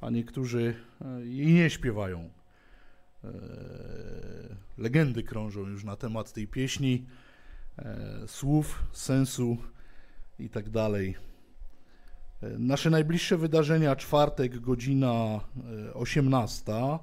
[0.00, 2.30] a niektórzy e, jej nie śpiewają.
[4.78, 7.06] Legendy krążą już na temat tej pieśni,
[8.26, 9.56] słów, sensu
[10.38, 11.27] i tak dalej.
[12.42, 15.40] E, nasze najbliższe wydarzenia, czwartek, godzina
[15.94, 16.98] 18, e,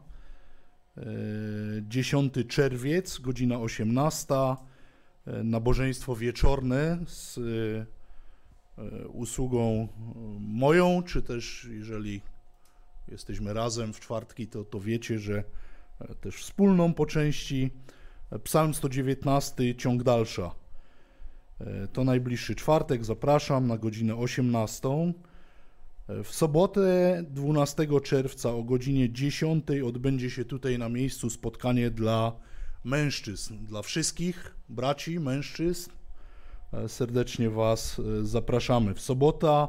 [1.82, 4.36] 10 e, czerwiec, godzina 18,
[5.44, 7.40] nabożeństwo wieczorne z
[9.08, 9.88] usługą
[10.40, 12.22] moją, czy też jeżeli
[13.08, 15.44] jesteśmy razem w czwartki, to, to wiecie, że
[16.22, 17.72] też wspólną po części.
[18.44, 20.56] Psalm 119, ciąg dalsza.
[21.62, 24.90] E, to najbliższy czwartek, zapraszam na godzinę 18.
[24.90, 32.32] E, w sobotę 12 czerwca o godzinie 10 odbędzie się tutaj na miejscu spotkanie dla
[32.84, 35.92] mężczyzn, dla wszystkich braci, mężczyzn.
[36.74, 38.94] E, serdecznie Was zapraszamy.
[38.94, 39.68] W sobota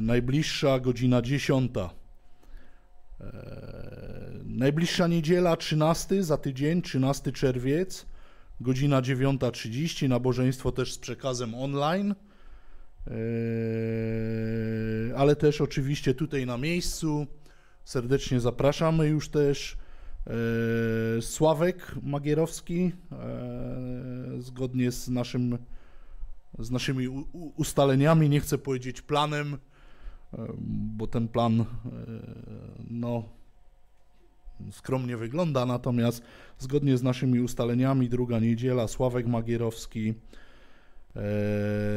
[0.00, 1.72] najbliższa godzina 10.
[4.44, 8.06] Najbliższa niedziela 13 za tydzień, 13 czerwiec
[8.60, 12.14] godzina 9.30, nabożeństwo też z przekazem online,
[13.06, 13.14] yy,
[15.16, 17.26] ale też oczywiście tutaj na miejscu.
[17.84, 19.76] Serdecznie zapraszamy już też.
[21.16, 25.58] Yy, Sławek Magierowski, yy, zgodnie z, naszym,
[26.58, 27.08] z naszymi
[27.56, 29.58] ustaleniami, nie chcę powiedzieć planem,
[30.68, 31.64] bo ten plan
[32.90, 33.37] no,
[34.72, 36.22] skromnie wygląda, natomiast
[36.58, 40.14] zgodnie z naszymi ustaleniami, druga niedziela, Sławek Magierowski
[41.16, 41.22] e,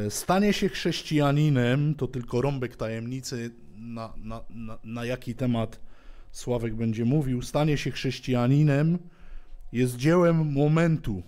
[0.10, 5.80] stanie się chrześcijaninem, to tylko rąbek tajemnicy, na, na, na, na jaki temat
[6.32, 8.98] Sławek będzie mówił, stanie się chrześcijaninem
[9.72, 11.24] jest dziełem momentu,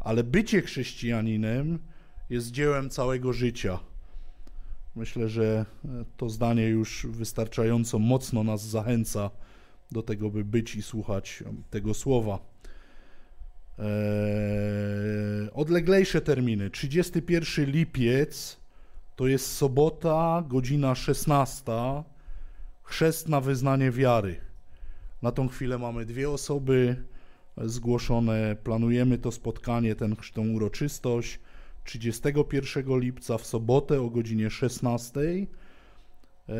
[0.00, 1.78] ale bycie chrześcijaninem
[2.30, 3.78] jest dziełem całego życia.
[4.96, 5.66] Myślę, że
[6.16, 9.30] to zdanie już wystarczająco mocno nas zachęca
[9.94, 12.38] do tego, by być i słuchać tego słowa.
[13.78, 13.84] Eee,
[15.52, 16.70] odleglejsze terminy.
[16.70, 18.56] 31 lipiec
[19.16, 21.72] to jest sobota, godzina 16.
[22.82, 24.36] Chrzest na wyznanie wiary.
[25.22, 27.04] Na tą chwilę mamy dwie osoby
[27.56, 28.56] zgłoszone.
[28.64, 31.40] Planujemy to spotkanie, ten, tą uroczystość
[31.84, 35.20] 31 lipca w sobotę o godzinie 16.
[35.20, 36.56] Eee,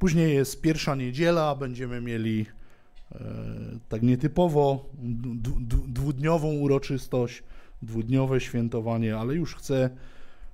[0.00, 2.46] Później jest pierwsza niedziela, będziemy mieli
[3.12, 3.18] e,
[3.88, 4.90] tak nietypowo
[5.88, 7.42] dwudniową uroczystość,
[7.82, 9.90] dwudniowe świętowanie, ale już chcę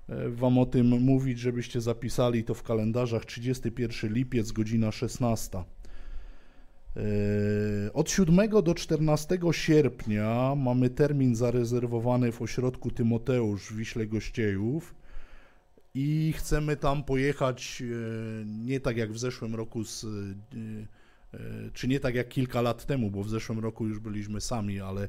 [0.09, 5.59] e, Wam o tym mówić, żebyście zapisali to w kalendarzach 31 lipiec, godzina 16.
[5.59, 5.63] E,
[7.93, 14.95] od 7 do 14 sierpnia mamy termin zarezerwowany w ośrodku Tymoteusz w Wiśle Gościejów
[15.99, 20.09] i chcemy tam pojechać e, nie tak jak w zeszłym roku, z, e,
[21.35, 21.39] e,
[21.73, 25.09] czy nie tak jak kilka lat temu, bo w zeszłym roku już byliśmy sami, ale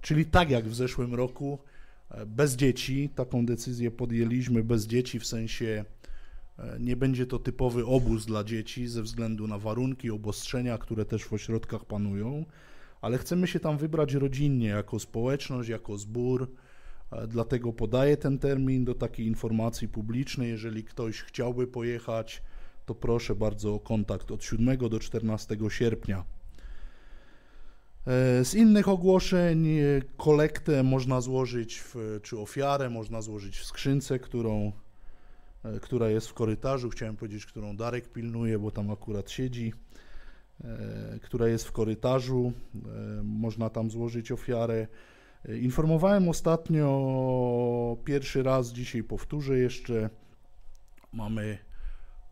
[0.00, 1.58] czyli tak jak w zeszłym roku,
[2.26, 3.10] bez dzieci.
[3.14, 5.84] Taką decyzję podjęliśmy bez dzieci, w sensie
[6.80, 11.32] nie będzie to typowy obóz dla dzieci ze względu na warunki, obostrzenia, które też w
[11.32, 12.44] ośrodkach panują,
[13.00, 16.50] ale chcemy się tam wybrać rodzinnie, jako społeczność, jako zbór
[17.28, 20.50] Dlatego podaję ten termin do takiej informacji publicznej.
[20.50, 22.42] Jeżeli ktoś chciałby pojechać,
[22.86, 26.24] to proszę bardzo o kontakt od 7 do 14 sierpnia.
[28.06, 29.82] E, z innych ogłoszeń e,
[30.16, 34.72] kolektę można złożyć, w, czy ofiarę można złożyć w skrzynce, którą,
[35.64, 36.90] e, która jest w korytarzu.
[36.90, 39.72] Chciałem powiedzieć, którą Darek pilnuje, bo tam akurat siedzi,
[41.22, 42.52] która jest w korytarzu.
[43.22, 44.86] Można tam złożyć ofiarę.
[45.48, 50.10] Informowałem ostatnio pierwszy raz, dzisiaj powtórzę jeszcze.
[51.12, 51.58] Mamy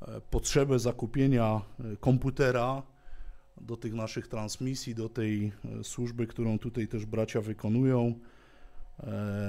[0.02, 2.82] e, potrzebę zakupienia e, komputera
[3.60, 8.14] do tych naszych transmisji, do tej e, służby, którą tutaj też bracia wykonują.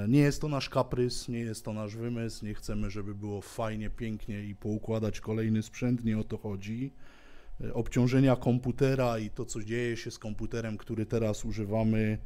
[0.08, 3.90] Nie jest to nasz kaprys, nie jest to nasz wymysł, nie chcemy, żeby było fajnie,
[3.90, 6.92] pięknie i poukładać kolejny sprzęt, nie o to chodzi.
[7.74, 12.18] Obciążenia komputera i to, co dzieje się z komputerem, który teraz używamy,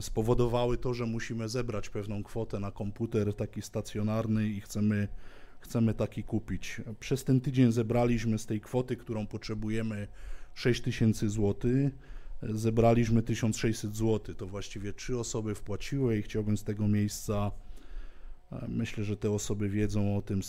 [0.00, 5.08] spowodowały to, że musimy zebrać pewną kwotę na komputer taki stacjonarny i chcemy,
[5.60, 6.80] chcemy taki kupić.
[7.00, 10.08] Przez ten tydzień zebraliśmy z tej kwoty, którą potrzebujemy
[10.54, 11.92] 6 tysięcy złotych.
[12.42, 14.34] zebraliśmy 1600 zł.
[14.34, 17.50] To właściwie trzy osoby wpłaciły i chciałbym z tego miejsca,
[18.52, 20.40] e, myślę, że te osoby wiedzą o tym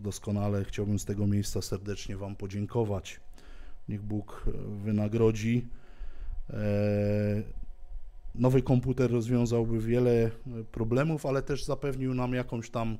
[0.00, 3.20] doskonale, chciałbym z tego miejsca serdecznie Wam podziękować.
[3.88, 4.44] Niech Bóg
[4.84, 5.66] wynagrodzi.
[8.34, 10.30] Nowy komputer rozwiązałby wiele
[10.72, 12.98] problemów, ale też zapewnił nam jakąś tam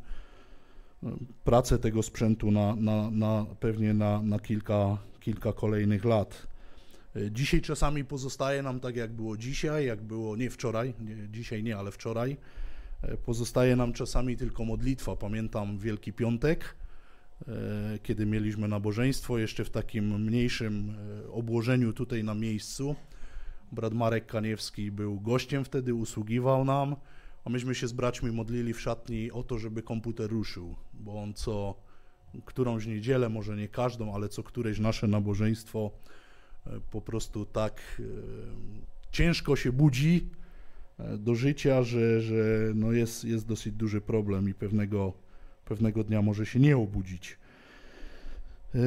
[1.44, 6.46] pracę tego sprzętu na, na, na pewnie na, na kilka, kilka kolejnych lat.
[7.30, 11.76] Dzisiaj czasami pozostaje nam tak, jak było dzisiaj, jak było nie wczoraj, nie, dzisiaj nie,
[11.76, 12.36] ale wczoraj.
[13.24, 15.16] Pozostaje nam czasami tylko modlitwa.
[15.16, 16.74] Pamiętam Wielki Piątek,
[17.48, 20.94] e, kiedy mieliśmy nabożeństwo, jeszcze w takim mniejszym
[21.24, 22.96] e, obłożeniu tutaj na miejscu.
[23.72, 26.96] Brat Marek Kaniewski był gościem wtedy, usługiwał nam
[27.44, 31.34] a myśmy się z braćmi modlili w szatni o to, żeby komputer ruszył, bo on
[31.34, 31.74] co
[32.44, 35.90] którąś niedzielę, może nie każdą, ale co któreś nasze nabożeństwo
[36.66, 38.02] e, po prostu tak e,
[39.10, 40.28] ciężko się budzi
[40.98, 45.12] e, do życia, że, że no jest, jest dosyć duży problem i pewnego,
[45.64, 47.38] pewnego dnia może się nie obudzić.
[48.74, 48.78] E,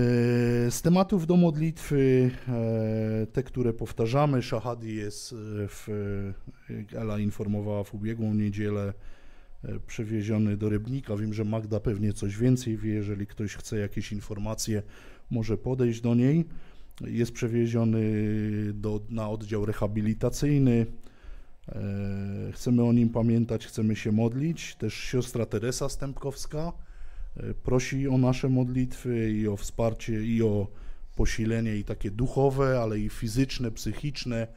[0.72, 5.36] z tematów do modlitwy, e, te, które powtarzamy, Szahadi jest, e,
[5.68, 5.88] w,
[6.95, 8.94] Ela informowała w ubiegłą niedzielę,
[9.88, 11.16] przewieziony do Rybnika.
[11.16, 14.84] Wiem, że Magda pewnie coś więcej wie, jeżeli ktoś chce jakieś informacje,
[15.32, 16.45] może podejść do niej.
[17.02, 18.02] Jest przewieziony
[18.74, 20.86] do, na oddział rehabilitacyjny.
[22.53, 24.76] Chcemy o nim pamiętać, chcemy się modlić.
[24.76, 26.74] Też siostra Teresa Stępkowska,
[27.64, 30.68] prosi o nasze modlitwy i o wsparcie i o
[31.16, 34.48] posilenie i takie duchowe, ale i fizyczne, psychiczne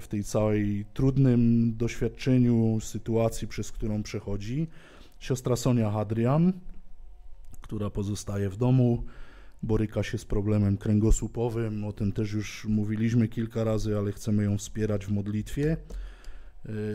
[0.00, 4.66] w tej całej trudnym doświadczeniu, sytuacji, przez którą przechodzi.
[5.18, 6.52] Siostra Sonia Hadrian,
[7.60, 9.04] która pozostaje w domu,
[9.62, 14.58] boryka się z problemem kręgosłupowym, o tym też już mówiliśmy kilka razy, ale chcemy ją
[14.58, 15.76] wspierać w modlitwie.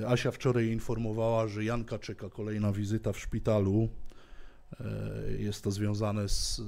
[0.08, 3.90] Asia wczoraj informowała, że Janka czeka kolejna wizyta w szpitalu
[5.40, 6.62] jest to związane z,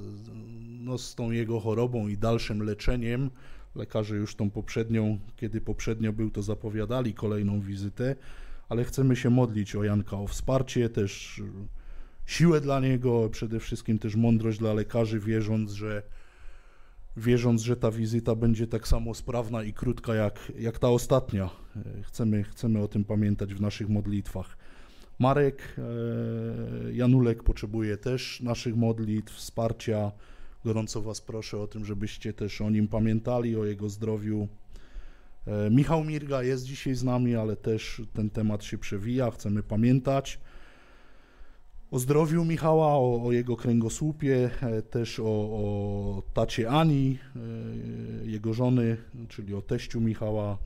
[0.80, 3.30] no, z tą jego chorobą i dalszym leczeniem.
[3.74, 8.16] Lekarze już tą poprzednią, kiedy poprzednio był, to zapowiadali kolejną wizytę,
[8.68, 11.42] ale chcemy się modlić o Janka o wsparcie, też
[12.26, 16.02] siłę dla niego, przede wszystkim też mądrość dla lekarzy, wierząc, że
[17.16, 21.50] wierząc, że ta wizyta będzie tak samo sprawna i krótka jak, jak ta ostatnia.
[21.76, 24.56] E, chcemy, chcemy o tym pamiętać w naszych modlitwach.
[25.18, 30.12] Marek e, Janulek potrzebuje też naszych modlitw, wsparcia.
[30.64, 34.48] Gorąco Was proszę o tym, żebyście też o nim pamiętali, o jego zdrowiu.
[35.46, 40.40] E, Michał Mirga jest dzisiaj z nami, ale też ten temat się przewija, chcemy pamiętać
[41.90, 47.18] o zdrowiu Michała, o, o jego kręgosłupie, e, też o, o tacie Ani,
[48.24, 48.96] jego żony,
[49.28, 50.58] czyli o teściu Michała.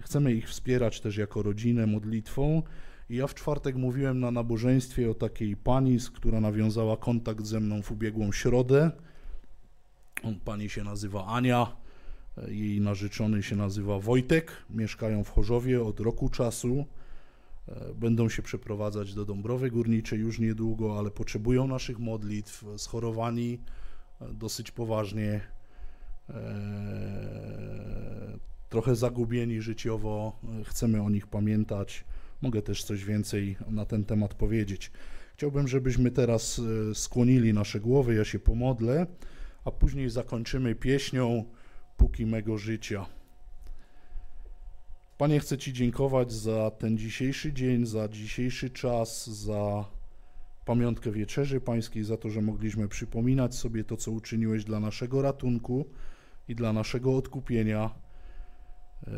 [0.00, 2.62] Chcemy ich wspierać też jako rodzinę modlitwą.
[3.10, 7.82] I ja w czwartek mówiłem na nabożeństwie o takiej pani, która nawiązała kontakt ze mną
[7.82, 8.90] w ubiegłą środę.
[10.44, 11.76] Pani się nazywa Ania,
[12.48, 14.52] jej narzeczony się nazywa Wojtek.
[14.70, 16.84] Mieszkają w Chorzowie od roku czasu.
[17.94, 23.60] Będą się przeprowadzać do Dąbrowy Górniczej już niedługo, ale potrzebują naszych modlitw, schorowani
[24.20, 25.40] dosyć poważnie,
[28.68, 30.40] trochę zagubieni życiowo.
[30.64, 32.04] Chcemy o nich pamiętać.
[32.42, 34.90] Mogę też coś więcej na ten temat powiedzieć.
[35.34, 36.60] Chciałbym, żebyśmy teraz
[36.90, 39.06] e, skłonili nasze głowy, ja się pomodlę,
[39.64, 41.44] a później zakończymy pieśnią
[41.96, 43.06] Póki mego życia.
[45.18, 49.84] Panie, chcę Ci dziękować za ten dzisiejszy dzień, za dzisiejszy czas, za
[50.64, 55.84] pamiątkę wieczerzy Pańskiej, za to, że mogliśmy przypominać sobie to, co uczyniłeś dla naszego ratunku
[56.48, 57.90] i dla naszego odkupienia.
[59.06, 59.10] E,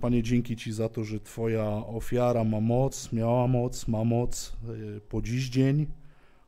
[0.00, 4.56] Panie, dzięki Ci za to, że Twoja ofiara ma moc, miała moc, ma moc
[4.96, 5.86] e, po dziś dzień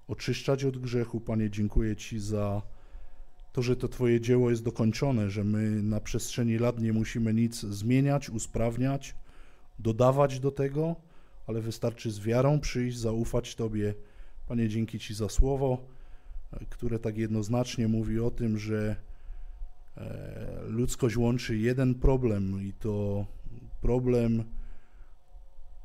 [0.09, 1.21] oczyszczać od grzechu.
[1.21, 2.63] Panie, dziękuję Ci za
[3.53, 7.61] to, że to Twoje dzieło jest dokończone, że my na przestrzeni lat nie musimy nic
[7.61, 9.15] zmieniać, usprawniać,
[9.79, 10.97] dodawać do tego,
[11.47, 13.95] ale wystarczy z wiarą przyjść, zaufać Tobie.
[14.49, 15.79] Panie, dzięki Ci za słowo,
[16.53, 18.97] e, które tak jednoznacznie mówi o tym, że
[20.67, 23.27] ludzkość łączy jeden problem i to
[23.81, 24.45] problem,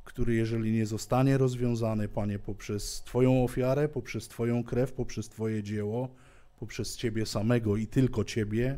[0.04, 6.10] który jeżeli nie zostanie rozwiązany, Panie, poprzez Twoją ofiarę, poprzez Twoją krew, poprzez Twoje dzieło,
[6.60, 8.78] poprzez Ciebie samego i tylko Ciebie,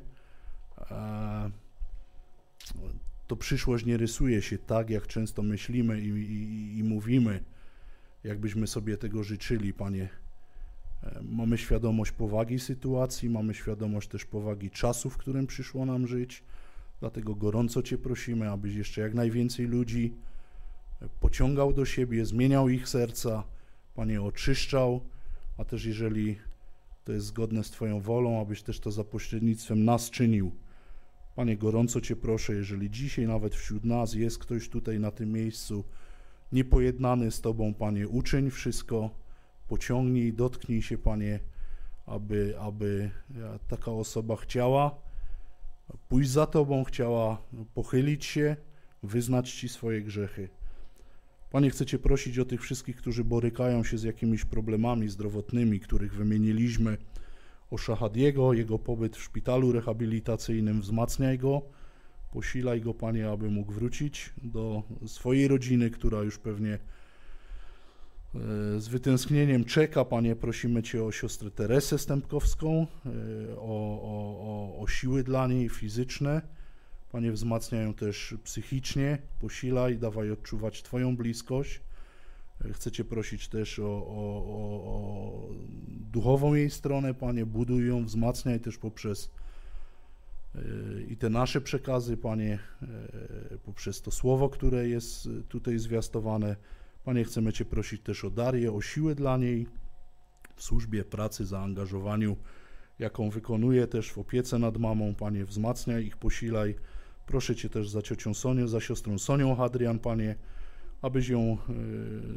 [0.92, 1.52] e,
[3.28, 7.44] to przyszłość nie rysuje się tak, jak często myślimy i, i, i mówimy,
[8.24, 10.10] jakbyśmy sobie tego życzyli, Panie.
[11.03, 16.44] E, mamy świadomość powagi sytuacji, mamy świadomość też powagi czasu, w którym przyszło nam żyć.
[16.99, 20.14] Dlatego gorąco Cię prosimy, abyś jeszcze jak najwięcej ludzi
[21.19, 23.44] pociągał do siebie, zmieniał ich serca,
[23.95, 25.02] Panie, oczyszczał,
[25.57, 26.36] a też jeżeli
[27.03, 30.52] to jest zgodne z Twoją wolą, abyś też to za pośrednictwem nas czynił.
[31.36, 35.84] Panie, gorąco Cię proszę, jeżeli dzisiaj nawet wśród nas jest ktoś tutaj na tym miejscu
[36.52, 39.10] niepojednany z Tobą, Panie, uczyń wszystko,
[39.68, 41.39] pociągnij, dotknij się, Panie,
[42.06, 43.10] aby, aby
[43.68, 44.95] taka osoba chciała
[46.10, 47.41] pójść za Tobą, chciała
[47.73, 48.56] pochylić się,
[49.03, 50.49] wyznać Ci swoje grzechy.
[51.52, 56.15] Panie, chcę Cię prosić o tych wszystkich, którzy borykają się z jakimiś problemami zdrowotnymi, których
[56.15, 56.98] wymieniliśmy,
[57.72, 61.61] o Szachadiego, jego pobyt w szpitalu rehabilitacyjnym, wzmacniaj go,
[62.34, 66.80] posilaj go, Panie, aby mógł wrócić do swojej rodziny, która już pewnie e,
[68.78, 70.06] z wytęsknieniem czeka.
[70.06, 73.10] Panie, prosimy Cię o siostrę Teresę Stępkowską, e,
[73.58, 76.41] o, o, o, o siły dla niej fizyczne,
[77.12, 81.82] Panie, wzmacniaj ją też psychicznie, posilaj, dawaj odczuwać Twoją bliskość.
[82.74, 84.44] Chcę Cię prosić też o, o,
[84.86, 85.49] o,
[86.12, 89.32] duchową jej stronę, Panie, buduj ją, wzmacniaj też poprzez
[90.56, 90.62] e,
[91.10, 96.56] i te nasze przekazy, Panie, e, poprzez to słowo, które jest tutaj zwiastowane.
[97.08, 99.68] Panie, chcemy Cię prosić też o Darię, o siłę dla niej
[100.56, 102.38] w służbie, pracy, zaangażowaniu,
[103.00, 105.16] jaką wykonuje też w opiece nad mamą.
[105.16, 106.76] Panie, wzmacniaj ich, posilaj.
[107.26, 110.36] Proszę Cię też za ciocią Sonię, za siostrą Sonią Hadrian, Panie,
[111.02, 111.58] abyś ją e,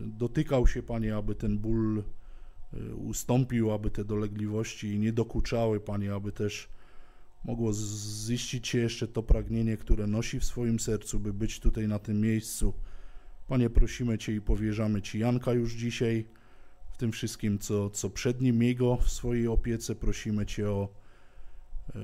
[0.06, 6.32] dotykał się, Panie, aby ten ból e, ustąpił, aby te dolegliwości nie dokuczały, Panie, aby
[6.32, 6.68] też
[7.44, 7.72] mogło
[8.26, 12.20] ziścić się jeszcze to pragnienie, które nosi w swoim sercu, by być tutaj na tym
[12.20, 12.74] miejscu.
[13.50, 16.26] Panie, prosimy Cię i powierzamy Ci Janka już dzisiaj
[16.92, 19.94] w tym wszystkim, co, co przed nim jego w swojej opiece.
[19.94, 20.88] Prosimy Cię o
[21.94, 22.00] E,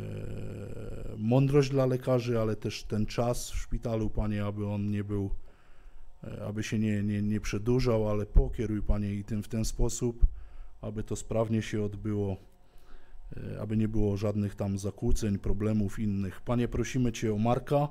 [1.19, 5.31] mądrość dla lekarzy, ale też ten czas w szpitalu, Panie, aby on nie był,
[6.25, 10.27] e, aby się nie, nie, nie przedłużał, ale pokieruj, Panie, i tym w ten sposób,
[10.81, 12.37] aby to sprawnie się odbyło,
[13.37, 16.41] e, aby nie było żadnych tam zakłóceń, problemów innych.
[16.41, 17.89] Panie, prosimy Cię o Marka,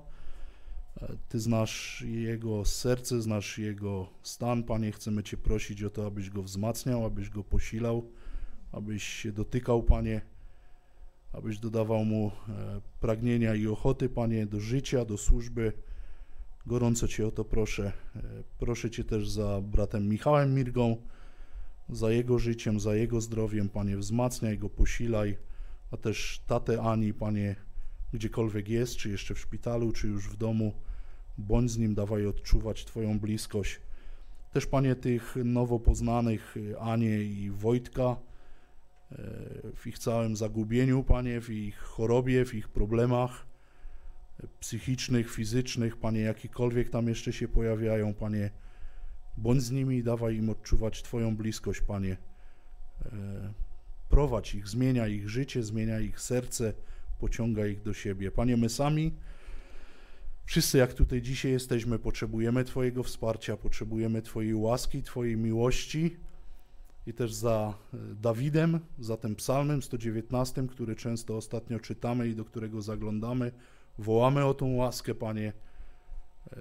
[1.30, 6.44] Ty znasz jego serce, znasz jego stan, Panie, chcemy Cię prosić o to, abyś go
[6.44, 8.12] wzmacniał, abyś go posilał,
[8.72, 10.22] abyś się dotykał, Panie,
[11.34, 15.74] abyś dodawał mu e, pragnienia i ochoty, Panie, do życia, do służby.
[16.68, 17.92] Gorąco Cię o to proszę.
[18.16, 18.22] E,
[18.60, 20.98] proszę Cię też za bratem Michałem Mirgą,
[21.90, 25.38] za jego życiem, za jego zdrowiem, Panie, wzmacniaj go, posilaj,
[25.92, 27.56] a też tatę Ani, Panie,
[28.14, 30.74] gdziekolwiek jest, czy jeszcze w szpitalu, czy już w domu,
[31.38, 33.82] bądź z nim, dawaj odczuwać Twoją bliskość.
[34.54, 38.16] Też, Panie, tych nowo poznanych Anię i Wojtka,
[39.76, 43.46] w ich całym zagubieniu, Panie, w ich chorobie, w ich problemach
[44.60, 48.50] psychicznych, fizycznych, Panie, jakikolwiek tam jeszcze się pojawiają, Panie,
[49.38, 52.18] bądź z nimi i dawaj im odczuwać Twoją bliskość, Panie.
[54.10, 56.74] Prowadź ich, zmienia ich życie, zmienia ich serce,
[57.20, 58.32] pociąga ich do siebie.
[58.32, 59.16] Panie, my sami,
[60.46, 66.18] wszyscy jak tutaj dzisiaj jesteśmy, potrzebujemy Twojego wsparcia, potrzebujemy Twojej łaski, Twojej miłości,
[67.08, 72.46] i też za e, Dawidem, za tym psalmem 119, który często ostatnio czytamy i do
[72.46, 73.52] którego zaglądamy.
[73.98, 75.54] Wołamy o tą łaskę, Panie.
[76.52, 76.58] E,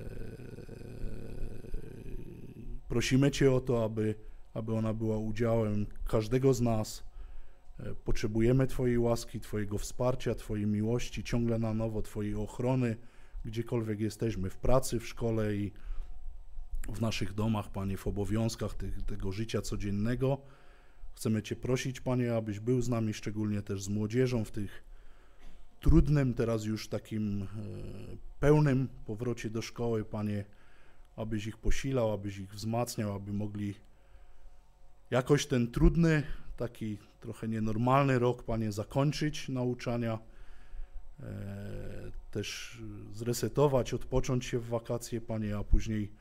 [2.88, 4.14] prosimy Cię o to, aby,
[4.54, 7.04] aby ona była udziałem każdego z nas.
[7.80, 12.96] E, potrzebujemy Twojej łaski, Twojego wsparcia, Twojej miłości, ciągle na nowo Twojej ochrony,
[13.44, 15.72] gdziekolwiek jesteśmy, w pracy, w szkole i
[16.88, 20.38] w naszych domach, Panie, w obowiązkach tych, tego życia codziennego.
[21.14, 24.84] Chcemy Cię prosić, Panie, abyś był z nami, szczególnie też z młodzieżą w tych
[25.80, 27.46] trudnym, teraz już takim e,
[28.40, 30.44] pełnym powrocie do szkoły, Panie,
[31.16, 33.74] abyś ich posilał, abyś ich wzmacniał, aby mogli
[35.10, 36.22] jakoś ten trudny,
[36.56, 40.18] taki trochę nienormalny rok, Panie, zakończyć nauczania,
[42.30, 42.78] też
[43.12, 46.12] zresetować, odpocząć się w wakacje, Panie, a później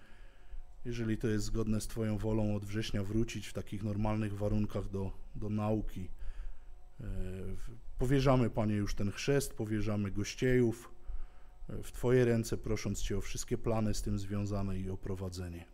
[0.85, 5.11] jeżeli to jest zgodne z Twoją wolą, od września wrócić w takich normalnych warunkach do,
[5.35, 6.09] do nauki.
[7.01, 7.05] E,
[7.99, 10.91] powierzamy, Panie, już ten chrzest, powierzamy gościejów
[11.69, 15.65] e, w Twoje ręce, prosząc Cię o wszystkie plany z tym związane i o prowadzenie.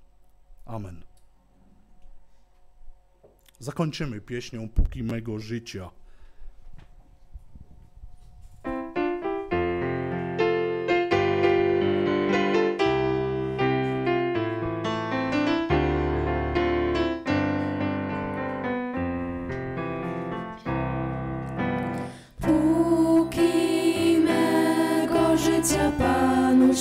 [0.65, 1.03] Amen.
[3.59, 4.69] Zakończymy pieśnią.
[4.69, 5.91] Póki mego życia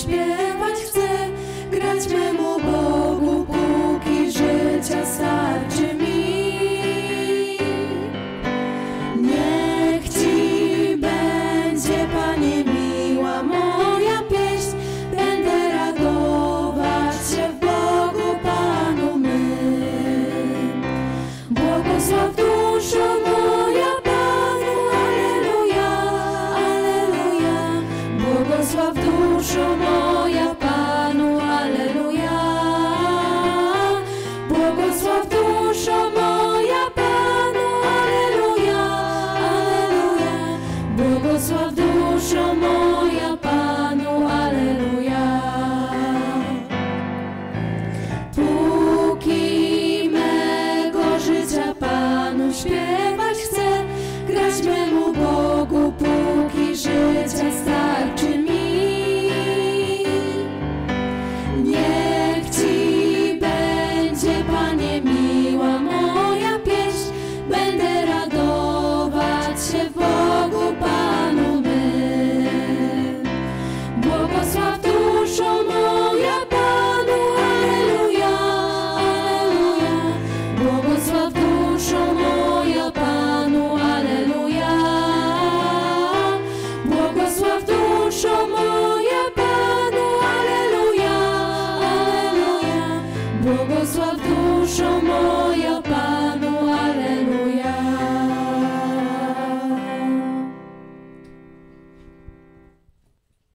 [0.06, 0.47] Panu